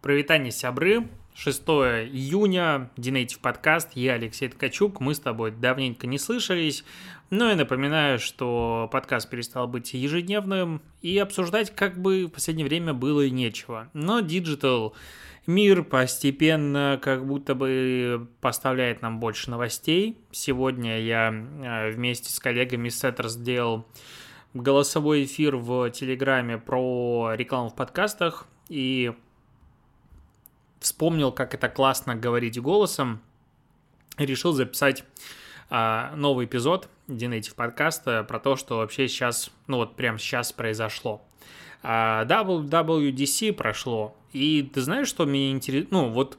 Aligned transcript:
Провитание 0.00 0.52
сябры, 0.52 1.08
6 1.34 1.60
июня, 1.62 2.88
Динейтив 2.96 3.40
подкаст, 3.40 3.90
я 3.94 4.12
Алексей 4.12 4.48
Ткачук, 4.48 5.00
мы 5.00 5.12
с 5.12 5.18
тобой 5.18 5.50
давненько 5.50 6.06
не 6.06 6.18
слышались, 6.18 6.84
но 7.30 7.50
я 7.50 7.56
напоминаю, 7.56 8.20
что 8.20 8.88
подкаст 8.92 9.28
перестал 9.28 9.66
быть 9.66 9.94
ежедневным, 9.94 10.82
и 11.02 11.18
обсуждать 11.18 11.74
как 11.74 12.00
бы 12.00 12.26
в 12.26 12.28
последнее 12.28 12.68
время 12.68 12.94
было 12.94 13.22
и 13.22 13.30
нечего. 13.32 13.90
Но 13.92 14.20
Digital 14.20 14.92
мир 15.48 15.82
постепенно 15.82 17.00
как 17.02 17.26
будто 17.26 17.56
бы 17.56 18.28
поставляет 18.40 19.02
нам 19.02 19.18
больше 19.18 19.50
новостей. 19.50 20.16
Сегодня 20.30 21.00
я 21.00 21.32
э, 21.32 21.90
вместе 21.90 22.32
с 22.32 22.38
коллегами 22.38 22.88
Сеттер 22.88 23.26
сделал 23.28 23.84
голосовой 24.54 25.24
эфир 25.24 25.56
в 25.56 25.90
Телеграме 25.90 26.56
про 26.56 27.32
рекламу 27.34 27.70
в 27.70 27.74
подкастах, 27.74 28.46
и 28.68 29.12
вспомнил, 30.80 31.32
как 31.32 31.54
это 31.54 31.68
классно 31.68 32.14
говорить 32.14 32.60
голосом, 32.60 33.20
решил 34.16 34.52
записать 34.52 35.04
а, 35.70 36.12
новый 36.16 36.46
эпизод 36.46 36.88
Динейтив 37.08 37.54
подкаста 37.54 38.24
про 38.24 38.38
то, 38.38 38.56
что 38.56 38.78
вообще 38.78 39.08
сейчас, 39.08 39.50
ну 39.66 39.78
вот 39.78 39.96
прямо 39.96 40.18
сейчас 40.18 40.52
произошло. 40.52 41.22
А, 41.82 42.24
WWDC 42.26 43.52
прошло, 43.54 44.16
и 44.32 44.62
ты 44.62 44.82
знаешь, 44.82 45.08
что 45.08 45.24
меня 45.24 45.50
интересует? 45.50 45.90
Ну 45.90 46.10
вот 46.10 46.38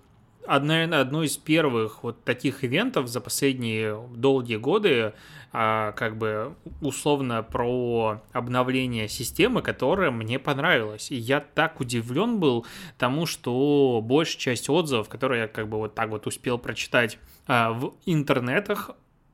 наверное, 0.57 1.01
одно 1.01 1.21
из 1.21 1.37
первых 1.37 2.03
вот 2.03 2.23
таких 2.23 2.63
ивентов 2.63 3.07
за 3.07 3.21
последние 3.21 3.95
долгие 4.15 4.55
годы, 4.55 5.13
а, 5.51 5.91
как 5.91 6.17
бы 6.17 6.55
условно 6.81 7.43
про 7.43 8.23
обновление 8.31 9.07
системы, 9.07 9.61
которая 9.61 10.09
мне 10.09 10.39
понравилась. 10.39 11.11
И 11.11 11.15
я 11.15 11.39
так 11.39 11.79
удивлен 11.79 12.39
был 12.39 12.65
тому, 12.97 13.27
что 13.27 14.01
большая 14.03 14.55
часть 14.55 14.71
отзывов, 14.71 15.07
которые 15.07 15.43
я 15.43 15.47
как 15.47 15.69
бы 15.69 15.77
вот 15.77 15.93
так 15.93 16.09
вот 16.09 16.25
успел 16.25 16.57
прочитать 16.57 17.19
а, 17.45 17.71
в 17.71 17.93
интернетах, 18.07 18.89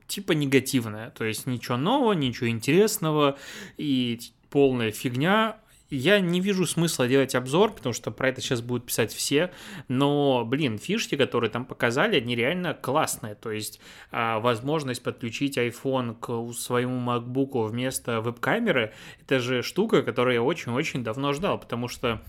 типа 0.07 0.33
негативная. 0.33 1.11
То 1.11 1.23
есть 1.23 1.47
ничего 1.47 1.77
нового, 1.77 2.11
ничего 2.11 2.49
интересного 2.49 3.37
и 3.77 4.19
полная 4.49 4.91
фигня, 4.91 5.59
я 5.95 6.19
не 6.19 6.41
вижу 6.41 6.65
смысла 6.65 7.07
делать 7.07 7.35
обзор, 7.35 7.73
потому 7.73 7.93
что 7.93 8.11
про 8.11 8.29
это 8.29 8.41
сейчас 8.41 8.61
будут 8.61 8.85
писать 8.85 9.13
все, 9.13 9.51
но, 9.87 10.43
блин, 10.45 10.77
фишки, 10.77 11.15
которые 11.15 11.49
там 11.49 11.65
показали, 11.65 12.17
они 12.17 12.35
реально 12.35 12.73
классные, 12.73 13.35
то 13.35 13.51
есть 13.51 13.79
а, 14.11 14.39
возможность 14.39 15.03
подключить 15.03 15.57
iPhone 15.57 16.15
к 16.15 16.53
своему 16.53 16.99
MacBook 16.99 17.67
вместо 17.67 18.21
веб-камеры, 18.21 18.93
это 19.21 19.39
же 19.39 19.63
штука, 19.63 20.03
которую 20.03 20.35
я 20.35 20.43
очень-очень 20.43 21.03
давно 21.03 21.33
ждал, 21.33 21.59
потому 21.59 21.87
что 21.87 22.21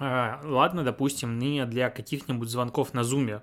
ладно, 0.00 0.82
допустим, 0.82 1.38
не 1.38 1.66
для 1.66 1.90
каких-нибудь 1.90 2.48
звонков 2.48 2.94
на 2.94 3.04
зуме, 3.04 3.42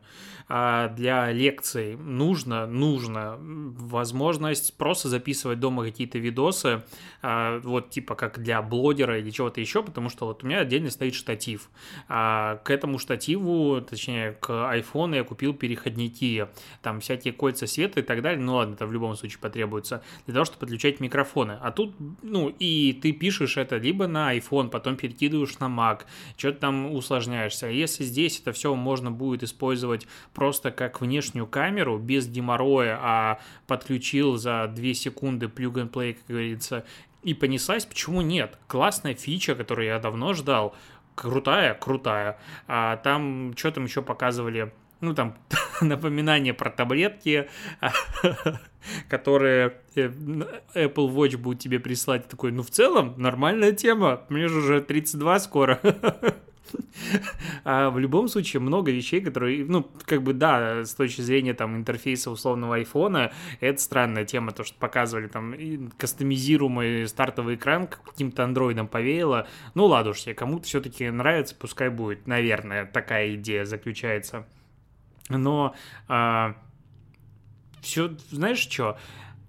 а 0.50 0.88
для 0.90 1.32
лекций 1.32 1.96
нужно, 1.98 2.66
нужно 2.66 3.38
возможность 3.40 4.78
просто 4.78 5.10
записывать 5.10 5.60
дома 5.60 5.84
какие-то 5.84 6.20
видосы, 6.20 6.84
а, 7.22 7.60
вот 7.60 7.90
типа 7.90 8.16
как 8.16 8.42
для 8.42 8.62
блогера 8.62 9.20
или 9.20 9.30
чего-то 9.30 9.60
еще, 9.60 9.84
потому 9.84 10.10
что 10.10 10.26
вот 10.26 10.44
у 10.44 10.48
меня 10.48 10.60
отдельно 10.60 10.90
стоит 10.90 11.16
штатив. 11.16 11.70
А 12.08 12.56
к 12.64 12.72
этому 12.72 12.98
штативу, 12.98 13.82
точнее, 13.82 14.32
к 14.34 14.50
iPhone 14.50 15.16
я 15.16 15.24
купил 15.24 15.54
переходники, 15.54 16.48
там 16.82 17.02
всякие 17.02 17.34
кольца 17.34 17.68
света 17.68 18.00
и 18.00 18.04
так 18.04 18.22
далее, 18.22 18.42
ну 18.42 18.56
ладно, 18.56 18.74
это 18.74 18.88
в 18.88 18.94
любом 18.94 19.16
случае 19.16 19.40
потребуется, 19.40 20.02
для 20.26 20.34
того, 20.34 20.46
чтобы 20.46 20.62
подключать 20.62 21.00
микрофоны. 21.02 21.58
А 21.62 21.72
тут, 21.72 21.94
ну, 22.22 22.50
и 22.58 22.94
ты 22.94 23.12
пишешь 23.12 23.58
это 23.58 23.78
либо 23.78 24.08
на 24.08 24.36
iPhone, 24.36 24.70
потом 24.70 24.96
перекидываешь 24.96 25.60
на 25.60 25.66
Mac, 25.66 26.02
что-то 26.48 26.62
там 26.62 26.94
усложняешься. 26.94 27.68
А 27.68 27.70
если 27.70 28.04
здесь 28.04 28.40
это 28.40 28.54
все 28.54 28.74
можно 28.74 29.12
будет 29.12 29.44
использовать 29.44 30.08
просто 30.34 30.72
как 30.72 31.02
внешнюю 31.02 31.46
камеру, 31.46 31.98
без 31.98 32.28
геморроя, 32.28 32.98
а 33.02 33.40
подключил 33.68 34.38
за 34.38 34.72
2 34.74 34.94
секунды 34.94 35.48
plug 35.48 35.74
and 35.74 35.92
play, 35.92 36.14
как 36.14 36.26
говорится, 36.28 36.86
и 37.24 37.34
понеслась, 37.34 37.86
почему 37.86 38.22
нет? 38.22 38.58
Классная 38.68 39.14
фича, 39.14 39.56
которую 39.56 39.88
я 39.88 40.00
давно 40.00 40.34
ждал, 40.34 40.74
крутая, 41.16 41.74
крутая. 41.74 42.40
А 42.68 42.96
там 42.98 43.54
что 43.58 43.72
там 43.72 43.84
еще 43.84 44.02
показывали? 44.02 44.72
Ну, 45.02 45.14
там 45.14 45.38
напоминание 45.82 46.54
про 46.54 46.70
таблетки, 46.70 47.50
которые 49.10 49.74
э, 49.96 50.08
Apple 50.08 51.14
Watch 51.14 51.38
будет 51.38 51.60
тебе 51.60 51.80
прислать. 51.80 52.28
Такой, 52.28 52.52
ну, 52.52 52.64
в 52.64 52.70
целом, 52.70 53.14
нормальная 53.18 53.72
тема. 53.72 54.22
Мне 54.30 54.48
же 54.48 54.60
уже 54.60 54.82
32 54.82 55.40
скоро. 55.40 55.80
А 57.64 57.90
в 57.90 58.00
любом 58.00 58.28
случае 58.28 58.62
много 58.62 58.92
вещей, 58.92 59.22
которые, 59.22 59.66
ну, 59.66 59.90
как 60.06 60.24
бы, 60.24 60.34
да, 60.34 60.84
с 60.86 60.94
точки 60.94 61.22
зрения 61.22 61.54
там 61.54 61.76
интерфейса 61.76 62.32
условного 62.32 62.76
айфона, 62.76 63.32
это 63.60 63.82
странная 63.82 64.26
тема, 64.26 64.52
то, 64.52 64.64
что 64.64 64.78
показывали 64.78 65.28
там 65.28 65.56
кастомизируемый 65.98 67.08
стартовый 67.08 67.56
экран 67.56 67.88
каким-то 67.88 68.44
андроидом 68.44 68.88
повеяло. 68.88 69.48
Ну, 69.76 69.86
ладушки, 69.86 70.34
кому-то 70.34 70.66
все-таки 70.66 71.10
нравится, 71.10 71.56
пускай 71.56 71.90
будет, 71.90 72.28
наверное, 72.28 72.86
такая 72.86 73.36
идея 73.36 73.66
заключается. 73.66 74.46
Но 75.30 75.76
а, 76.08 76.56
все, 77.82 78.16
знаешь 78.32 78.60
что, 78.60 78.98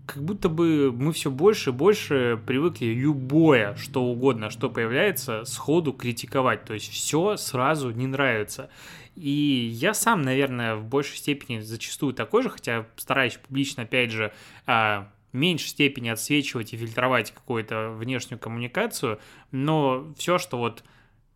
как 0.09 0.23
будто 0.23 0.49
бы 0.49 0.91
мы 0.91 1.13
все 1.13 1.31
больше 1.31 1.71
и 1.71 1.73
больше 1.73 2.41
привыкли 2.47 2.87
любое, 2.87 3.75
что 3.77 4.03
угодно, 4.05 4.49
что 4.49 4.71
появляется, 4.71 5.45
сходу 5.45 5.93
критиковать. 5.93 6.65
То 6.65 6.75
есть 6.75 6.91
все 6.91 7.37
сразу 7.37 7.91
не 7.91 8.07
нравится. 8.07 8.71
И 9.17 9.69
я 9.71 9.93
сам, 9.93 10.23
наверное, 10.23 10.77
в 10.77 10.85
большей 10.85 11.19
степени 11.19 11.61
зачастую 11.61 12.15
такой 12.15 12.43
же, 12.43 12.49
хотя 12.49 12.87
стараюсь 12.97 13.37
публично, 13.37 13.83
опять 13.83 14.11
же, 14.11 14.33
а, 14.65 15.11
меньшей 15.33 15.69
степени 15.69 16.09
отсвечивать 16.09 16.73
и 16.73 16.77
фильтровать 16.77 17.33
какую-то 17.33 17.91
внешнюю 17.91 18.39
коммуникацию, 18.39 19.19
но 19.51 20.07
все, 20.17 20.39
что 20.39 20.57
вот 20.57 20.85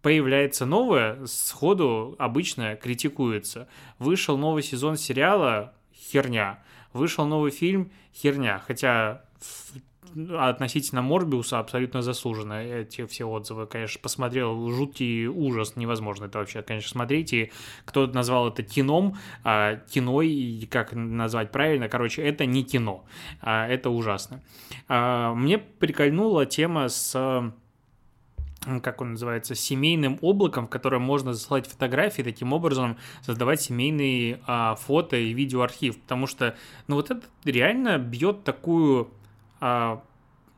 появляется 0.00 0.64
новое, 0.64 1.26
сходу 1.26 2.16
обычно 2.18 2.76
критикуется. 2.76 3.68
Вышел 3.98 4.38
новый 4.38 4.62
сезон 4.62 4.96
сериала, 4.96 5.74
херня 5.94 6.62
Вышел 6.92 7.26
новый 7.26 7.50
фильм, 7.50 7.90
херня. 8.14 8.62
Хотя 8.66 9.22
относительно 10.38 11.02
Морбиуса 11.02 11.58
абсолютно 11.58 12.02
заслуженно 12.02 12.62
эти 12.62 13.06
все 13.06 13.24
отзывы. 13.24 13.66
Конечно, 13.66 14.00
посмотрел 14.02 14.70
жуткий 14.70 15.26
ужас, 15.26 15.76
невозможно 15.76 16.26
это 16.26 16.38
вообще, 16.38 16.62
конечно, 16.62 16.90
смотреть. 16.90 17.32
И 17.32 17.52
кто 17.84 18.06
назвал 18.06 18.48
это 18.48 18.62
кином, 18.62 19.16
а, 19.44 19.76
кино, 19.76 20.22
и 20.22 20.66
как 20.66 20.92
назвать 20.92 21.50
правильно, 21.50 21.88
короче, 21.88 22.22
это 22.22 22.46
не 22.46 22.62
кино, 22.64 23.04
а, 23.40 23.66
это 23.66 23.90
ужасно. 23.90 24.42
А, 24.88 25.34
мне 25.34 25.58
прикольнула 25.58 26.46
тема 26.46 26.88
с 26.88 27.52
как 28.82 29.00
он 29.00 29.12
называется, 29.12 29.54
семейным 29.54 30.18
облаком, 30.20 30.66
в 30.66 30.70
котором 30.70 31.02
можно 31.02 31.34
засылать 31.34 31.66
фотографии, 31.66 32.22
таким 32.22 32.52
образом 32.52 32.96
создавать 33.22 33.60
семейный 33.60 34.40
а, 34.46 34.76
фото 34.76 35.16
и 35.16 35.32
видеоархив, 35.32 35.98
потому 36.00 36.26
что, 36.26 36.56
ну 36.86 36.96
вот 36.96 37.10
это 37.10 37.22
реально 37.44 37.98
бьет 37.98 38.44
такую 38.44 39.10
а, 39.60 40.02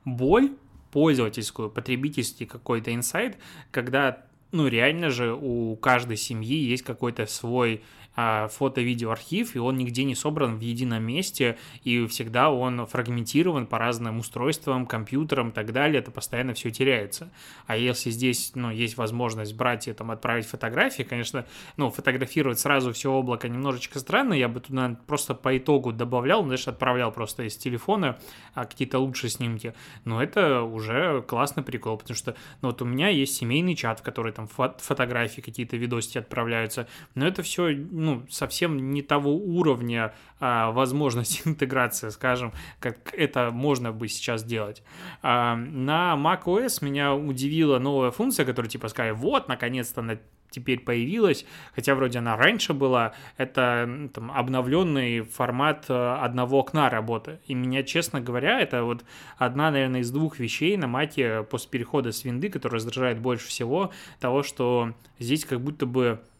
боль 0.04 0.52
пользовательскую, 0.92 1.70
потребительский 1.70 2.46
какой-то 2.46 2.94
инсайт, 2.94 3.38
когда, 3.70 4.24
ну 4.52 4.68
реально 4.68 5.10
же 5.10 5.34
у 5.34 5.74
каждой 5.76 6.16
семьи 6.16 6.56
есть 6.56 6.84
какой-то 6.84 7.26
свой 7.26 7.82
фото-видео-архив, 8.14 9.56
и 9.56 9.58
он 9.58 9.76
нигде 9.76 10.04
не 10.04 10.14
собран 10.14 10.56
в 10.56 10.60
едином 10.60 11.02
месте, 11.02 11.58
и 11.82 12.06
всегда 12.06 12.50
он 12.50 12.86
фрагментирован 12.86 13.66
по 13.66 13.78
разным 13.78 14.18
устройствам, 14.18 14.86
компьютерам 14.86 15.48
и 15.50 15.52
так 15.52 15.72
далее, 15.72 16.00
это 16.00 16.10
постоянно 16.10 16.54
все 16.54 16.70
теряется. 16.70 17.30
А 17.66 17.76
если 17.76 18.10
здесь, 18.10 18.52
ну, 18.54 18.70
есть 18.70 18.96
возможность 18.96 19.54
брать 19.54 19.88
и 19.88 19.92
там 19.92 20.10
отправить 20.10 20.46
фотографии, 20.46 21.02
конечно, 21.02 21.46
ну, 21.76 21.90
фотографировать 21.90 22.60
сразу 22.60 22.92
все 22.92 23.10
облако 23.10 23.48
немножечко 23.48 23.98
странно, 23.98 24.34
я 24.34 24.48
бы 24.48 24.60
туда 24.60 24.96
просто 25.06 25.34
по 25.34 25.56
итогу 25.56 25.92
добавлял, 25.92 26.42
ну, 26.42 26.48
знаешь, 26.48 26.68
отправлял 26.68 27.10
просто 27.12 27.44
из 27.44 27.56
телефона 27.56 28.18
а, 28.54 28.64
какие-то 28.64 28.98
лучшие 28.98 29.30
снимки, 29.30 29.74
но 30.04 30.22
это 30.22 30.62
уже 30.62 31.22
классный 31.22 31.62
прикол, 31.62 31.98
потому 31.98 32.16
что, 32.16 32.36
ну, 32.62 32.68
вот 32.68 32.82
у 32.82 32.84
меня 32.84 33.08
есть 33.08 33.36
семейный 33.36 33.74
чат, 33.74 34.00
в 34.00 34.02
который 34.02 34.32
там 34.32 34.48
фотографии, 34.48 35.40
какие-то 35.40 35.76
видосики 35.76 36.18
отправляются, 36.18 36.86
но 37.14 37.26
это 37.26 37.42
все, 37.42 37.72
ну, 38.04 38.26
совсем 38.28 38.90
не 38.90 39.02
того 39.02 39.34
уровня 39.34 40.14
а, 40.40 40.70
возможности 40.72 41.42
интеграции, 41.48 42.10
скажем, 42.10 42.52
как 42.80 43.14
это 43.14 43.50
можно 43.50 43.92
бы 43.92 44.08
сейчас 44.08 44.44
делать. 44.44 44.82
А, 45.22 45.56
на 45.56 46.14
macOS 46.16 46.84
меня 46.84 47.14
удивила 47.14 47.78
новая 47.78 48.10
функция, 48.10 48.44
которая 48.44 48.70
типа 48.70 48.88
сказали, 48.88 49.12
вот, 49.12 49.48
наконец-то 49.48 50.02
на 50.02 50.18
теперь 50.54 50.80
появилась, 50.80 51.44
хотя 51.74 51.94
вроде 51.94 52.20
она 52.20 52.36
раньше 52.36 52.74
была, 52.74 53.12
это 53.36 54.08
там, 54.14 54.30
обновленный 54.30 55.22
формат 55.22 55.86
э, 55.88 56.16
одного 56.20 56.60
окна 56.60 56.88
работы. 56.88 57.40
И 57.46 57.54
меня, 57.54 57.82
честно 57.82 58.20
говоря, 58.20 58.60
это 58.60 58.84
вот 58.84 59.04
одна, 59.36 59.70
наверное, 59.72 60.00
из 60.00 60.10
двух 60.10 60.38
вещей 60.38 60.76
на 60.76 60.86
маке 60.86 61.42
после 61.42 61.70
перехода 61.70 62.12
с 62.12 62.24
винды, 62.24 62.48
которая 62.50 62.76
раздражает 62.76 63.18
больше 63.18 63.48
всего, 63.48 63.90
того, 64.20 64.44
что 64.44 64.94
здесь 65.18 65.44
как 65.44 65.60
будто 65.60 65.86
бы 65.86 66.20
а, 66.20 66.33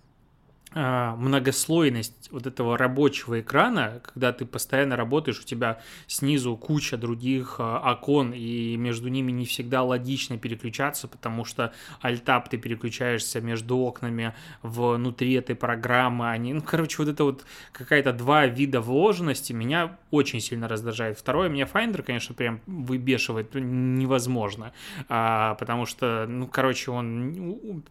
многослойность 0.75 2.29
вот 2.31 2.47
этого 2.47 2.77
рабочего 2.77 3.41
экрана, 3.41 4.01
когда 4.03 4.33
ты 4.33 4.45
постоянно 4.45 4.97
работаешь, 4.97 5.41
у 5.41 5.45
тебя 5.45 5.81
снизу 6.07 6.57
куча 6.57 6.97
других 6.97 7.57
а, 7.59 7.93
окон, 7.93 8.33
и 8.35 8.77
между 8.77 9.09
ними 9.09 9.31
не 9.31 9.47
всегда 9.47 9.83
логично 9.83 10.37
переключаться, 10.37 11.07
потому 11.09 11.45
что 11.45 11.73
альтап 12.01 12.49
ты 12.49 12.59
переключаешься 12.59 13.41
между 13.41 13.77
окнами 13.79 14.35
внутри 14.63 15.35
этой 15.35 15.55
программы, 15.55 16.31
они, 16.31 16.53
ну, 16.53 16.63
короче, 16.63 16.97
вот 16.99 17.09
это 17.09 17.25
вот 17.25 17.45
какая-то 17.73 18.13
два 18.13 18.47
вида 18.47 18.81
вложенности 18.81 19.53
меня 19.53 19.97
очень 20.11 20.41
сильно 20.41 20.69
раздражает. 20.69 21.19
Второе, 21.19 21.49
меня 21.49 21.65
Finder, 21.73 22.03
конечно, 22.03 22.35
прям 22.35 22.61
выбешивает 22.67 23.55
невозможно, 23.55 24.73
а, 25.09 25.55
потому 25.55 25.87
что, 25.87 26.27
ну, 26.29 26.47
короче, 26.47 26.91
он 26.91 27.85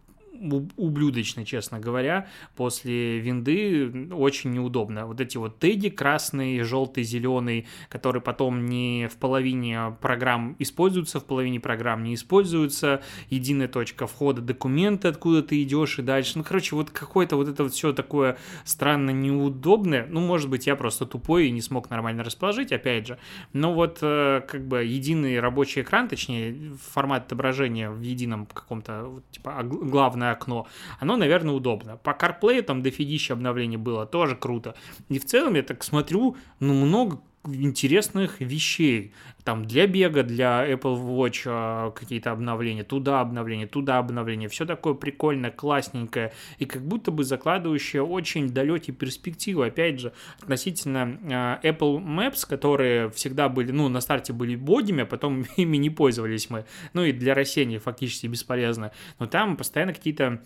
ублюдочно, 0.78 1.46
честно 1.46 1.80
говоря, 1.80 2.28
после 2.56 3.20
винды 3.20 4.10
очень 4.12 4.52
неудобно. 4.52 5.06
Вот 5.06 5.22
эти 5.22 5.38
вот 5.38 5.60
теги 5.60 5.90
красный, 5.90 6.62
желтый, 6.62 7.04
зеленый, 7.04 7.68
которые 7.90 8.22
потом 8.22 8.66
не 8.66 9.08
в 9.08 9.18
половине 9.18 9.96
программ 10.02 10.56
используются, 10.60 11.20
в 11.20 11.26
половине 11.26 11.60
программ 11.60 12.04
не 12.04 12.16
используются, 12.16 13.02
единая 13.30 13.68
точка 13.68 14.08
входа, 14.08 14.42
документы, 14.42 15.08
откуда 15.08 15.42
ты 15.42 15.62
идешь 15.64 16.00
и 16.00 16.02
дальше. 16.02 16.34
Ну, 16.38 16.44
короче, 16.44 16.76
вот 16.76 16.90
какое-то 16.90 17.36
вот 17.36 17.48
это 17.48 17.64
вот 17.64 17.74
все 17.74 17.94
такое 17.94 18.38
странно 18.66 19.12
неудобное. 19.12 20.08
Ну, 20.10 20.20
может 20.20 20.50
быть, 20.50 20.68
я 20.68 20.76
просто 20.76 21.06
тупой 21.06 21.48
и 21.48 21.52
не 21.52 21.62
смог 21.62 21.90
нормально 21.90 22.24
расположить, 22.24 22.72
опять 22.72 23.08
же. 23.08 23.18
Но 23.54 23.74
вот 23.74 24.00
э, 24.02 24.42
как 24.48 24.68
бы 24.68 24.84
единый 24.84 25.40
рабочий 25.40 25.82
экран, 25.82 26.08
точнее, 26.08 26.74
формат 26.92 27.26
отображения 27.26 27.90
в 27.90 28.02
едином 28.02 28.46
каком-то, 28.46 29.22
типа, 29.32 29.62
главное 29.64 30.33
окно, 30.34 30.68
оно, 31.00 31.18
наверное, 31.18 31.54
удобно. 31.54 31.98
По 31.98 32.12
CarPlay 32.12 32.62
там 32.62 32.82
дофигища 32.82 33.34
обновлений 33.34 33.78
было, 33.78 34.06
тоже 34.06 34.36
круто. 34.36 34.76
И 35.10 35.20
в 35.20 35.26
целом 35.26 35.56
я 35.56 35.64
так 35.64 35.84
смотрю, 35.84 36.36
ну, 36.60 36.74
много 36.74 37.20
интересных 37.46 38.40
вещей. 38.40 39.14
Там 39.44 39.66
для 39.66 39.88
бега, 39.88 40.24
для 40.24 40.66
Apple 40.70 41.04
Watch 41.04 41.44
а, 41.46 41.92
какие-то 41.92 42.32
обновления, 42.32 42.84
туда 42.84 43.20
обновления, 43.20 43.68
туда 43.68 43.98
обновления. 43.98 44.48
Все 44.48 44.66
такое 44.66 44.94
прикольное, 44.94 45.52
классненькое 45.52 46.32
и 46.60 46.66
как 46.66 46.84
будто 46.84 47.12
бы 47.12 47.24
закладывающее 47.24 48.02
очень 48.02 48.50
далекие 48.50 48.96
перспективы. 48.96 49.68
Опять 49.68 50.00
же, 50.00 50.14
относительно 50.42 51.20
а, 51.32 51.60
Apple 51.64 52.02
Maps, 52.02 52.48
которые 52.48 53.10
всегда 53.12 53.50
были, 53.50 53.72
ну, 53.72 53.90
на 53.90 54.00
старте 54.00 54.32
были 54.32 54.56
бодями, 54.56 55.04
а 55.04 55.06
потом 55.06 55.44
ими 55.58 55.78
не 55.78 55.90
пользовались 55.90 56.50
мы. 56.50 56.66
Ну 56.94 57.04
и 57.04 57.12
для 57.12 57.34
растений 57.34 57.78
фактически 57.78 58.28
бесполезно. 58.28 58.92
Но 59.20 59.26
там 59.26 59.58
постоянно 59.58 59.94
какие-то 59.94 60.42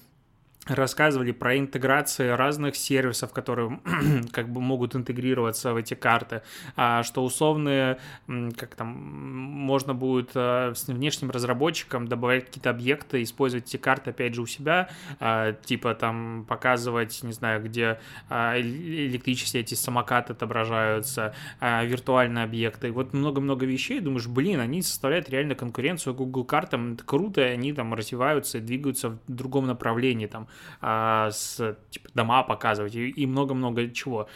рассказывали 0.67 1.31
про 1.31 1.57
интеграции 1.57 2.29
разных 2.29 2.75
сервисов, 2.75 3.33
которые 3.33 3.79
как 4.31 4.49
бы 4.49 4.61
могут 4.61 4.95
интегрироваться 4.95 5.73
в 5.73 5.77
эти 5.77 5.93
карты, 5.93 6.41
а, 6.75 7.03
что 7.03 7.23
условные, 7.23 7.97
как 8.27 8.75
там, 8.75 8.87
можно 8.87 9.93
будет 9.93 10.31
а, 10.35 10.73
с 10.75 10.87
внешним 10.87 11.31
разработчиком 11.31 12.07
добавлять 12.07 12.45
какие-то 12.45 12.69
объекты, 12.69 13.23
использовать 13.23 13.67
эти 13.67 13.77
карты, 13.77 14.11
опять 14.11 14.35
же, 14.35 14.41
у 14.41 14.45
себя, 14.45 14.89
а, 15.19 15.53
типа 15.53 15.95
там 15.95 16.45
показывать, 16.47 17.23
не 17.23 17.33
знаю, 17.33 17.63
где 17.63 17.99
электрические 18.29 19.61
эти 19.61 19.73
самокаты 19.73 20.33
отображаются, 20.33 21.33
виртуальные 21.61 22.43
объекты, 22.43 22.91
вот 22.91 23.13
много-много 23.13 23.65
вещей, 23.65 23.99
думаешь, 23.99 24.27
блин, 24.27 24.59
они 24.59 24.81
составляют 24.81 25.29
реально 25.29 25.55
конкуренцию 25.55 26.13
Google 26.13 26.43
картам, 26.43 26.93
это 26.93 27.03
круто, 27.03 27.41
они 27.41 27.73
там 27.73 27.93
развиваются 27.93 28.59
двигаются 28.67 29.09
в 29.09 29.19
другом 29.27 29.65
направлении, 29.65 30.27
там, 30.27 30.47
а, 30.81 31.31
с 31.31 31.77
типа, 31.89 32.09
дома 32.13 32.44
показывать 32.44 32.95
и 32.95 33.25
много-много 33.25 33.89
чего. 33.92 34.27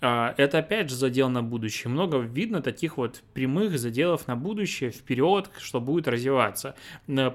А, 0.00 0.34
это 0.36 0.58
опять 0.58 0.90
же 0.90 0.96
задел 0.96 1.28
на 1.28 1.42
будущее. 1.42 1.90
Много 1.90 2.18
видно 2.18 2.60
таких 2.60 2.96
вот 2.96 3.22
прямых 3.32 3.78
заделов 3.78 4.26
на 4.28 4.36
будущее, 4.36 4.90
вперед, 4.90 5.50
что 5.58 5.80
будет 5.80 6.06
развиваться. 6.06 6.74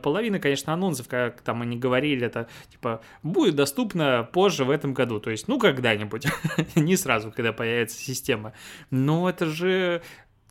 Половина, 0.01 0.39
конечно, 0.39 0.73
анонсов, 0.73 1.07
как 1.07 1.41
там 1.41 1.61
они 1.61 1.77
говорили, 1.77 2.25
это 2.25 2.47
типа 2.69 3.01
будет 3.23 3.55
доступно 3.55 4.27
позже 4.31 4.63
в 4.63 4.69
этом 4.69 4.93
году. 4.93 5.19
То 5.19 5.31
есть, 5.31 5.47
ну, 5.47 5.59
когда-нибудь. 5.59 6.27
Не 6.75 6.95
сразу, 6.95 7.31
когда 7.31 7.51
появится 7.51 7.97
система. 7.97 8.53
Но 8.89 9.29
это 9.29 9.47
же 9.47 10.01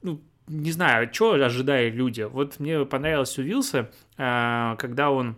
ну, 0.03 0.21
не 0.49 0.73
знаю, 0.73 1.09
что 1.13 1.35
ожидают 1.35 1.95
люди. 1.95 2.23
Вот 2.23 2.59
мне 2.59 2.85
понравилось 2.85 3.39
у 3.39 3.43
Вилса, 3.43 3.91
а, 4.17 4.75
когда 4.77 5.11
он 5.11 5.37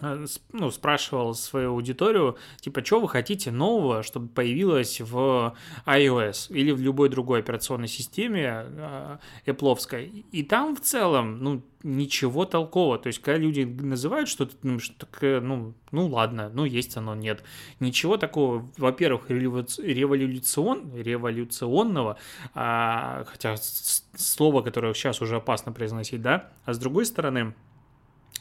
ну, 0.00 0.70
спрашивал 0.70 1.34
свою 1.34 1.70
аудиторию, 1.70 2.36
типа, 2.60 2.84
что 2.84 3.00
вы 3.00 3.08
хотите 3.08 3.50
нового, 3.50 4.02
чтобы 4.02 4.28
появилось 4.28 5.00
в 5.00 5.56
iOS 5.86 6.48
или 6.50 6.70
в 6.70 6.80
любой 6.80 7.08
другой 7.08 7.40
операционной 7.40 7.88
системе 7.88 8.66
э, 8.66 9.18
Apple. 9.46 10.24
И 10.32 10.42
там 10.42 10.76
в 10.76 10.80
целом, 10.80 11.38
ну, 11.38 11.62
ничего 11.82 12.44
толкового. 12.44 12.98
То 12.98 13.06
есть, 13.06 13.20
когда 13.20 13.38
люди 13.38 13.62
называют 13.62 14.28
что-то, 14.28 14.54
ну, 14.62 14.78
что 14.78 15.06
ну, 15.40 15.74
ну 15.92 16.08
ладно, 16.08 16.50
ну 16.52 16.64
есть 16.64 16.96
оно, 16.96 17.14
нет. 17.14 17.42
Ничего 17.80 18.16
такого, 18.16 18.68
во-первых, 18.76 19.30
революцион, 19.30 20.94
революционного, 20.94 22.18
а, 22.54 23.24
хотя 23.26 23.56
слово, 24.16 24.62
которое 24.62 24.92
сейчас 24.94 25.22
уже 25.22 25.36
опасно 25.36 25.72
произносить, 25.72 26.22
да, 26.22 26.50
а 26.64 26.74
с 26.74 26.78
другой 26.78 27.06
стороны, 27.06 27.54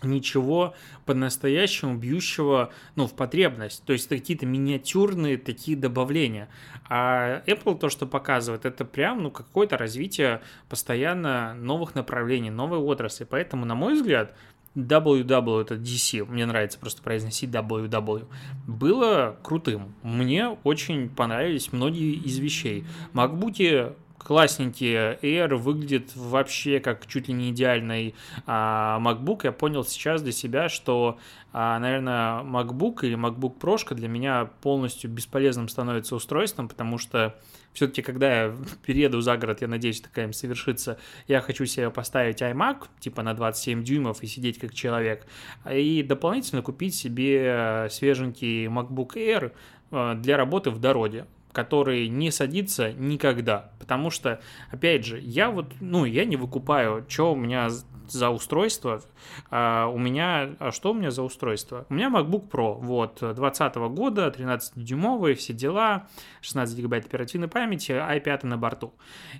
ничего 0.04 0.74
по-настоящему 1.06 1.96
бьющего 1.96 2.72
ну, 2.96 3.08
в 3.08 3.14
потребность. 3.14 3.84
То 3.86 3.94
есть 3.94 4.10
какие-то 4.10 4.46
миниатюрные 4.46 5.38
такие 5.38 5.78
добавления. 5.78 6.50
А 6.90 7.42
Apple 7.48 7.78
то, 7.78 7.90
что 7.90 8.06
показывает, 8.06 8.66
это 8.66 8.86
прям 8.86 9.24
ну, 9.24 9.32
какое-то 9.32 9.78
развитие 9.78 10.42
постоянно 10.70 11.54
новых 11.56 11.96
направлений, 11.96 12.50
новой 12.50 12.80
отрасли. 12.80 13.24
Поэтому, 13.24 13.66
на 13.66 13.76
мой 13.76 13.96
взгляд, 13.96 14.36
WW, 14.76 15.62
это 15.62 15.76
DC, 15.76 16.26
мне 16.26 16.46
нравится 16.46 16.78
просто 16.78 17.02
произносить 17.02 17.50
WW, 17.50 18.28
было 18.68 19.38
крутым. 19.42 19.96
Мне 20.04 20.50
очень 20.64 21.10
понравились 21.10 21.72
многие 21.72 22.16
из 22.16 22.38
вещей. 22.40 22.86
MacBook 23.14 23.96
классненькие. 24.26 25.20
Air 25.22 25.56
выглядит 25.56 26.16
вообще 26.16 26.80
как 26.80 27.06
чуть 27.06 27.28
ли 27.28 27.34
не 27.34 27.52
идеальный 27.52 28.16
а, 28.48 29.00
MacBook. 29.00 29.42
Я 29.44 29.52
понял 29.52 29.86
сейчас 29.86 30.24
для 30.24 30.32
себя, 30.32 30.68
что, 30.68 31.20
а, 31.54 31.78
наверное, 31.78 32.42
MacBook 32.42 33.06
или 33.06 33.16
MacBook 33.16 33.60
Pro 33.60 33.94
для 33.94 34.08
меня 34.08 34.46
полностью 34.62 35.12
бесполезным 35.12 35.70
становится 35.70 36.16
устройством, 36.16 36.68
потому 36.68 36.98
что 36.98 37.40
все-таки, 37.72 38.02
когда 38.02 38.46
я 38.46 38.56
перееду 38.86 39.22
за 39.22 39.38
город, 39.38 39.62
я 39.62 39.68
надеюсь, 39.68 40.02
такая 40.02 40.26
им 40.26 40.34
совершится, 40.34 40.98
я 41.28 41.40
хочу 41.40 41.66
себе 41.66 41.92
поставить 41.92 42.42
iMac, 42.42 42.88
типа 43.00 43.22
на 43.22 43.36
27 43.36 43.84
дюймов 43.84 44.24
и 44.24 44.28
сидеть 44.28 44.58
как 44.58 44.74
человек, 44.74 45.28
и 45.72 46.02
дополнительно 46.02 46.64
купить 46.64 46.96
себе 46.96 47.88
свеженький 47.92 48.66
MacBook 48.66 49.14
Air 49.18 49.52
а, 49.92 50.16
для 50.16 50.36
работы 50.36 50.72
в 50.72 50.80
дороге 50.80 51.28
который 51.56 52.10
не 52.10 52.32
садится 52.32 52.92
никогда. 52.92 53.72
Потому 53.80 54.12
что, 54.12 54.42
опять 54.70 55.06
же, 55.06 55.20
я 55.20 55.50
вот, 55.50 55.74
ну, 55.80 56.06
я 56.06 56.26
не 56.26 56.36
выкупаю, 56.36 57.06
что 57.08 57.32
у 57.32 57.36
меня 57.36 57.70
за 58.08 58.30
устройство. 58.30 59.02
А 59.50 59.88
у 59.88 59.98
меня, 59.98 60.56
а 60.60 60.72
что 60.72 60.92
у 60.92 60.94
меня 60.94 61.12
за 61.12 61.24
устройство? 61.24 61.86
У 61.90 61.94
меня 61.94 62.10
MacBook 62.10 62.50
Pro, 62.50 62.76
вот, 62.80 63.20
2020 63.20 63.76
года, 63.76 64.34
13-дюймовый, 64.36 65.34
все 65.36 65.54
дела, 65.54 66.08
16 66.42 66.78
гигабайт 66.78 67.06
оперативной 67.06 67.48
памяти, 67.48 67.92
i5 67.94 68.46
на 68.46 68.58
борту. 68.58 68.94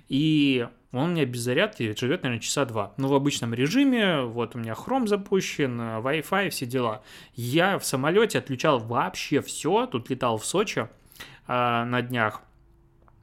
И 0.08 0.66
он 0.92 1.10
у 1.10 1.12
меня 1.12 1.26
без 1.26 1.40
зарядки 1.40 1.94
живет, 1.96 2.22
наверное, 2.22 2.42
часа 2.42 2.64
два. 2.64 2.94
Ну, 2.96 3.08
в 3.08 3.14
обычном 3.14 3.52
режиме, 3.52 4.22
вот 4.22 4.56
у 4.56 4.58
меня 4.58 4.72
Chrome 4.72 5.06
запущен, 5.06 5.78
Wi-Fi, 5.80 6.48
все 6.50 6.66
дела. 6.66 7.02
Я 7.34 7.78
в 7.78 7.84
самолете 7.84 8.38
отключал 8.38 8.78
вообще 8.78 9.40
все, 9.42 9.86
тут 9.86 10.08
летал 10.10 10.38
в 10.38 10.46
Сочи, 10.46 10.88
э, 11.46 11.84
на 11.84 12.02
днях 12.02 12.42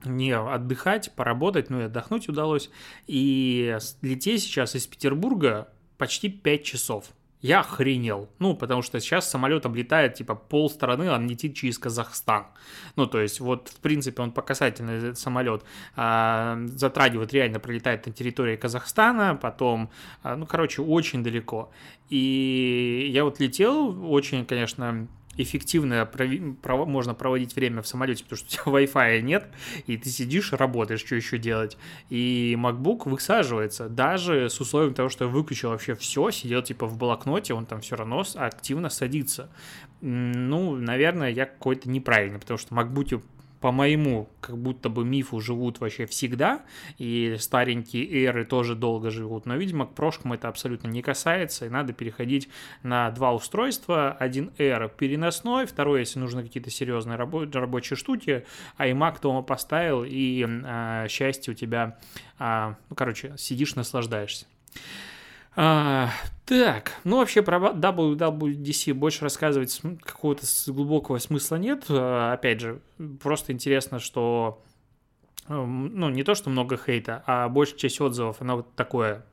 не 0.05 0.31
отдыхать, 0.35 1.11
поработать, 1.15 1.69
ну 1.69 1.81
и 1.81 1.83
отдохнуть 1.83 2.29
удалось. 2.29 2.69
И 3.07 3.77
лететь 4.01 4.43
сейчас 4.43 4.75
из 4.75 4.87
Петербурга 4.87 5.69
почти 5.97 6.29
5 6.29 6.63
часов. 6.63 7.05
Я 7.43 7.59
охренел. 7.59 8.29
Ну, 8.39 8.55
потому 8.55 8.81
что 8.81 9.01
сейчас 9.01 9.29
самолет 9.29 9.65
облетает, 9.65 10.13
типа, 10.13 10.33
пол 10.33 10.69
страны, 10.69 11.11
он 11.11 11.27
летит 11.27 11.55
через 11.55 11.77
Казахстан. 11.77 12.47
Ну, 12.95 13.05
то 13.05 13.19
есть, 13.19 13.41
вот, 13.41 13.67
в 13.67 13.81
принципе, 13.81 14.21
он 14.23 14.31
показательный, 14.31 14.99
этот 14.99 15.19
самолет. 15.19 15.61
А, 15.97 16.57
затрагивает, 16.67 17.33
реально 17.33 17.59
пролетает 17.59 18.05
на 18.05 18.13
территории 18.13 18.55
Казахстана, 18.55 19.35
потом, 19.35 19.89
а, 20.21 20.37
ну, 20.37 20.45
короче, 20.45 20.81
очень 20.81 21.21
далеко. 21.21 21.69
И 22.09 23.09
я 23.11 23.25
вот 23.25 23.41
летел, 23.41 24.09
очень, 24.09 24.45
конечно, 24.45 25.09
эффективно 25.37 26.09
можно 26.63 27.13
проводить 27.13 27.55
время 27.55 27.81
в 27.81 27.87
самолете, 27.87 28.23
потому 28.23 28.37
что 28.37 28.47
у 28.47 28.49
тебя 28.49 28.83
Wi-Fi 28.85 29.21
нет, 29.21 29.47
и 29.87 29.97
ты 29.97 30.09
сидишь, 30.09 30.53
работаешь, 30.53 31.03
что 31.03 31.15
еще 31.15 31.37
делать. 31.37 31.77
И 32.09 32.55
MacBook 32.59 33.09
высаживается, 33.09 33.89
даже 33.89 34.49
с 34.49 34.59
условием 34.59 34.93
того, 34.93 35.09
что 35.09 35.25
я 35.25 35.31
выключил 35.31 35.69
вообще 35.69 35.95
все, 35.95 36.31
сидел 36.31 36.61
типа 36.61 36.87
в 36.87 36.97
блокноте, 36.97 37.53
он 37.53 37.65
там 37.65 37.81
все 37.81 37.95
равно 37.95 38.23
активно 38.35 38.89
садится. 38.89 39.49
Ну, 40.01 40.75
наверное, 40.75 41.29
я 41.29 41.45
какой-то 41.45 41.89
неправильный, 41.89 42.39
потому 42.39 42.57
что 42.57 42.75
MacBook 42.75 43.21
по 43.63 43.71
моему, 43.71 44.27
как 44.41 44.57
будто 44.57 44.89
бы 44.89 45.05
мифу 45.05 45.39
живут 45.39 45.79
вообще 45.79 46.05
всегда, 46.05 46.63
и 46.97 47.37
старенькие 47.39 48.25
эры 48.25 48.43
тоже 48.43 48.75
долго 48.75 49.09
живут, 49.09 49.45
но, 49.45 49.55
видимо, 49.55 49.85
к 49.85 49.95
прошлому 49.95 50.33
это 50.33 50.49
абсолютно 50.49 50.89
не 50.89 51.01
касается, 51.01 51.65
и 51.65 51.69
надо 51.69 51.93
переходить 51.93 52.49
на 52.83 53.09
два 53.11 53.33
устройства, 53.33 54.11
один 54.11 54.51
R 54.57 54.89
переносной, 54.89 55.65
второй, 55.65 56.01
если 56.01 56.19
нужны 56.19 56.43
какие-то 56.43 56.69
серьезные 56.69 57.17
рабо- 57.17 57.49
рабочие 57.57 57.95
штуки, 57.95 58.45
а 58.75 58.85
iMac 58.85 59.21
дома 59.21 59.43
поставил, 59.43 60.03
и 60.03 60.45
э, 60.45 61.07
счастье 61.07 61.53
у 61.53 61.55
тебя, 61.55 61.97
э, 62.39 62.73
ну, 62.89 62.95
короче, 62.97 63.33
сидишь, 63.37 63.75
наслаждаешься. 63.75 64.45
Так, 66.45 66.99
ну 67.05 67.17
вообще 67.19 67.41
про 67.41 67.57
WWDC 67.57 68.93
больше 68.93 69.23
рассказывать 69.23 69.81
какого-то 70.03 70.45
глубокого 70.67 71.17
смысла 71.19 71.55
нет. 71.55 71.85
А, 71.89 72.33
опять 72.33 72.59
же, 72.59 72.81
просто 73.21 73.53
интересно, 73.53 73.99
что 73.99 74.61
эм, 75.47 75.95
ну, 75.97 76.09
не 76.09 76.23
то, 76.23 76.35
что 76.35 76.49
много 76.49 76.77
хейта, 76.77 77.23
а 77.25 77.47
большая 77.47 77.77
часть 77.77 78.01
отзывов, 78.01 78.41
она 78.41 78.57
вот 78.57 78.75
такое, 78.75 79.25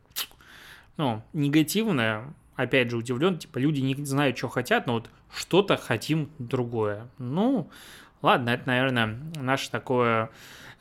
ну, 0.96 1.22
негативное. 1.32 2.32
Опять 2.54 2.90
же, 2.90 2.98
удивлен, 2.98 3.38
типа, 3.38 3.58
люди 3.58 3.80
не 3.80 3.94
знают, 4.04 4.36
что 4.36 4.48
хотят, 4.48 4.86
но 4.86 4.94
вот 4.94 5.10
что-то 5.34 5.78
хотим 5.78 6.30
другое. 6.38 7.08
Ну, 7.18 7.70
ладно, 8.22 8.50
это, 8.50 8.66
наверное, 8.66 9.18
наше 9.36 9.70
такое 9.70 10.30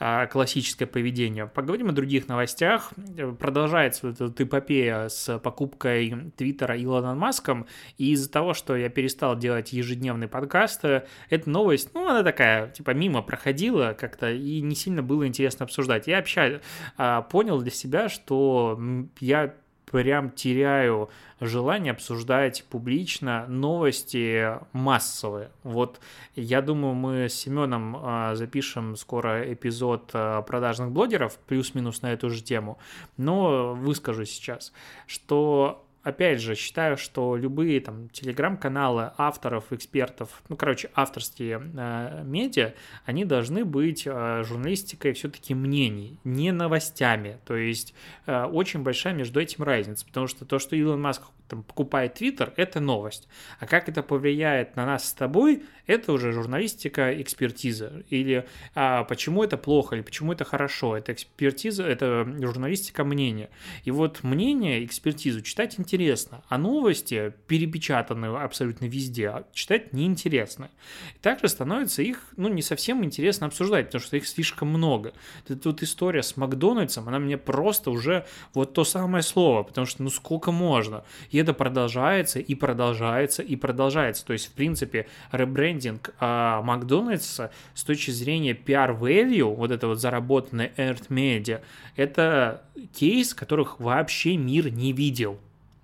а, 0.02 0.28
классическое 0.28 0.88
поведение. 0.88 1.46
Поговорим 1.46 1.90
о 1.90 1.92
других 1.92 2.30
новостях. 2.30 2.94
Продолжается 3.38 4.08
вот 4.08 4.22
эта 4.22 4.44
эпопея 4.44 5.10
с 5.10 5.38
покупкой 5.40 6.32
Твиттера 6.38 6.82
Илоном 6.82 7.20
Маском, 7.20 7.68
и 7.98 8.12
из-за 8.14 8.32
того, 8.32 8.54
что 8.54 8.78
я 8.78 8.88
перестал 8.88 9.38
делать 9.38 9.74
ежедневные 9.74 10.30
подкасты, 10.30 11.04
эта 11.30 11.50
новость, 11.50 11.94
ну, 11.94 12.08
она 12.08 12.24
такая, 12.24 12.70
типа, 12.70 12.92
мимо 12.92 13.22
проходила 13.22 13.92
как-то, 13.92 14.32
и 14.32 14.62
не 14.62 14.76
сильно 14.76 15.04
было 15.04 15.28
интересно 15.28 15.66
обсуждать. 15.66 16.08
Я 16.08 16.18
вообще 16.18 16.62
а, 16.96 17.22
понял 17.24 17.60
для 17.60 17.72
себя, 17.72 18.08
что 18.08 18.80
я 19.20 19.54
прям 19.92 20.30
теряю 20.32 21.10
желание 21.40 21.92
обсуждать 21.92 22.64
публично 22.70 23.48
новости 23.48 24.58
массовые. 24.74 25.52
Вот 25.64 26.00
я 26.36 26.62
думаю, 26.62 26.94
мы 26.94 27.30
с 27.30 27.34
Семеном 27.34 27.98
а, 27.98 28.36
запишем 28.36 28.96
скоро 28.96 29.54
эпизод 29.54 30.12
а, 30.14 30.42
продажных 30.42 30.92
блогеров, 30.92 31.38
плюс-минус 31.48 32.02
на 32.02 32.14
эту 32.14 32.30
же 32.30 32.44
тему, 32.44 32.78
но 33.18 33.74
выскажу 33.74 34.26
сейчас, 34.26 34.74
что 35.08 35.86
опять 36.04 36.42
же, 36.42 36.56
считаю, 36.56 36.98
что 36.98 37.36
любые 37.36 37.80
там 37.82 38.10
телеграм-каналы 38.10 39.12
авторов, 39.18 39.72
экспертов, 39.72 40.42
ну, 40.50 40.56
короче, 40.56 40.90
авторские 40.94 41.62
э, 41.76 42.24
медиа, 42.24 42.74
они 43.06 43.26
должны 43.26 43.66
быть 43.66 44.04
э, 44.06 44.44
журналистикой 44.44 45.14
все-таки 45.14 45.54
мнений, 45.54 46.18
не 46.24 46.52
новостями. 46.52 47.40
То 47.46 47.56
есть 47.56 47.94
э, 48.26 48.44
очень 48.46 48.84
большая 48.84 49.14
между 49.14 49.40
этим 49.40 49.64
разница, 49.64 50.06
потому 50.06 50.28
что 50.28 50.46
то, 50.46 50.60
что 50.60 50.76
Илон 50.76 51.02
Маск 51.02 51.24
там, 51.50 51.64
покупает 51.64 52.14
Твиттер, 52.14 52.54
это 52.56 52.80
новость. 52.80 53.28
А 53.60 53.66
как 53.66 53.90
это 53.90 54.04
повлияет 54.04 54.76
на 54.76 54.86
нас 54.86 55.10
с 55.10 55.14
тобой, 55.14 55.64
это 55.88 56.14
уже 56.14 56.32
журналистика, 56.32 57.20
экспертиза. 57.22 58.04
Или 58.10 58.46
а, 58.76 59.04
почему 59.04 59.44
это 59.44 59.58
плохо, 59.58 59.96
или 59.96 60.04
почему 60.04 60.34
это 60.34 60.46
хорошо. 60.46 60.96
Это 60.96 61.12
экспертиза, 61.14 61.84
это 61.84 62.28
журналистика 62.40 63.04
мнения. 63.04 63.50
И 63.84 63.92
вот 63.92 64.24
мнение, 64.24 64.86
экспертизу 64.86 65.42
читать 65.42 65.80
интересно, 65.80 65.99
а 66.48 66.58
новости, 66.58 67.34
перепечатанные 67.48 68.38
абсолютно 68.38 68.86
везде, 68.86 69.44
читать 69.54 69.94
неинтересно. 69.94 70.70
И 71.16 71.20
также 71.20 71.50
становится 71.50 72.02
их, 72.02 72.24
ну, 72.38 72.48
не 72.48 72.62
совсем 72.62 73.04
интересно 73.04 73.48
обсуждать, 73.48 73.88
потому 73.88 74.02
что 74.02 74.18
их 74.18 74.28
слишком 74.28 74.70
много. 74.70 75.14
Эта 75.48 75.70
вот 75.70 75.84
история 75.84 76.24
с 76.24 76.38
Макдональдсом, 76.38 77.08
она 77.08 77.20
мне 77.20 77.38
просто 77.38 77.92
уже 77.92 78.26
вот 78.54 78.74
то 78.74 78.84
самое 78.84 79.24
слово, 79.24 79.64
потому 79.64 79.86
что 79.86 80.04
ну 80.04 80.10
сколько 80.10 80.52
можно. 80.52 81.04
И 81.32 81.38
это 81.38 81.54
продолжается 81.54 82.40
и 82.40 82.56
продолжается 82.56 83.42
и 83.42 83.56
продолжается. 83.56 84.26
То 84.26 84.34
есть, 84.34 84.48
в 84.48 84.54
принципе, 84.54 85.08
ребрендинг 85.32 86.14
а, 86.20 86.62
Макдональдса 86.62 87.52
с 87.74 87.84
точки 87.84 88.12
зрения 88.12 88.54
PR-value, 88.54 89.56
вот 89.56 89.72
это 89.72 89.88
вот 89.88 90.00
заработанное 90.00 90.72
Earth 90.78 91.10
Media, 91.10 91.62
это 91.96 92.64
кейс, 92.94 93.34
которых 93.34 93.80
вообще 93.80 94.38
мир 94.38 94.72
не 94.72 94.94
видел 94.94 95.40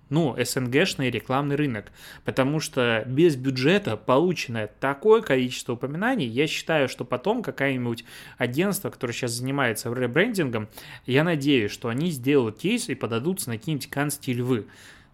ну, 0.08 0.36
СНГшный 0.38 1.10
рекламный 1.10 1.56
рынок, 1.56 1.92
потому 2.24 2.60
что 2.60 3.04
без 3.06 3.36
бюджета 3.36 3.96
полученное 3.96 4.70
такое 4.80 5.22
количество 5.22 5.72
упоминаний, 5.74 6.26
я 6.26 6.46
считаю, 6.46 6.88
что 6.88 7.04
потом 7.04 7.42
какая-нибудь 7.42 8.04
агентство, 8.38 8.90
которое 8.90 9.12
сейчас 9.12 9.32
занимается 9.32 9.92
ребрендингом, 9.92 10.68
я 11.06 11.24
надеюсь, 11.24 11.72
что 11.72 11.88
они 11.88 12.10
сделают 12.10 12.58
кейс 12.58 12.88
и 12.88 12.94
подадутся 12.94 13.50
на 13.50 13.58
какие-нибудь 13.58 13.90
канские 13.90 14.36
львы 14.36 14.66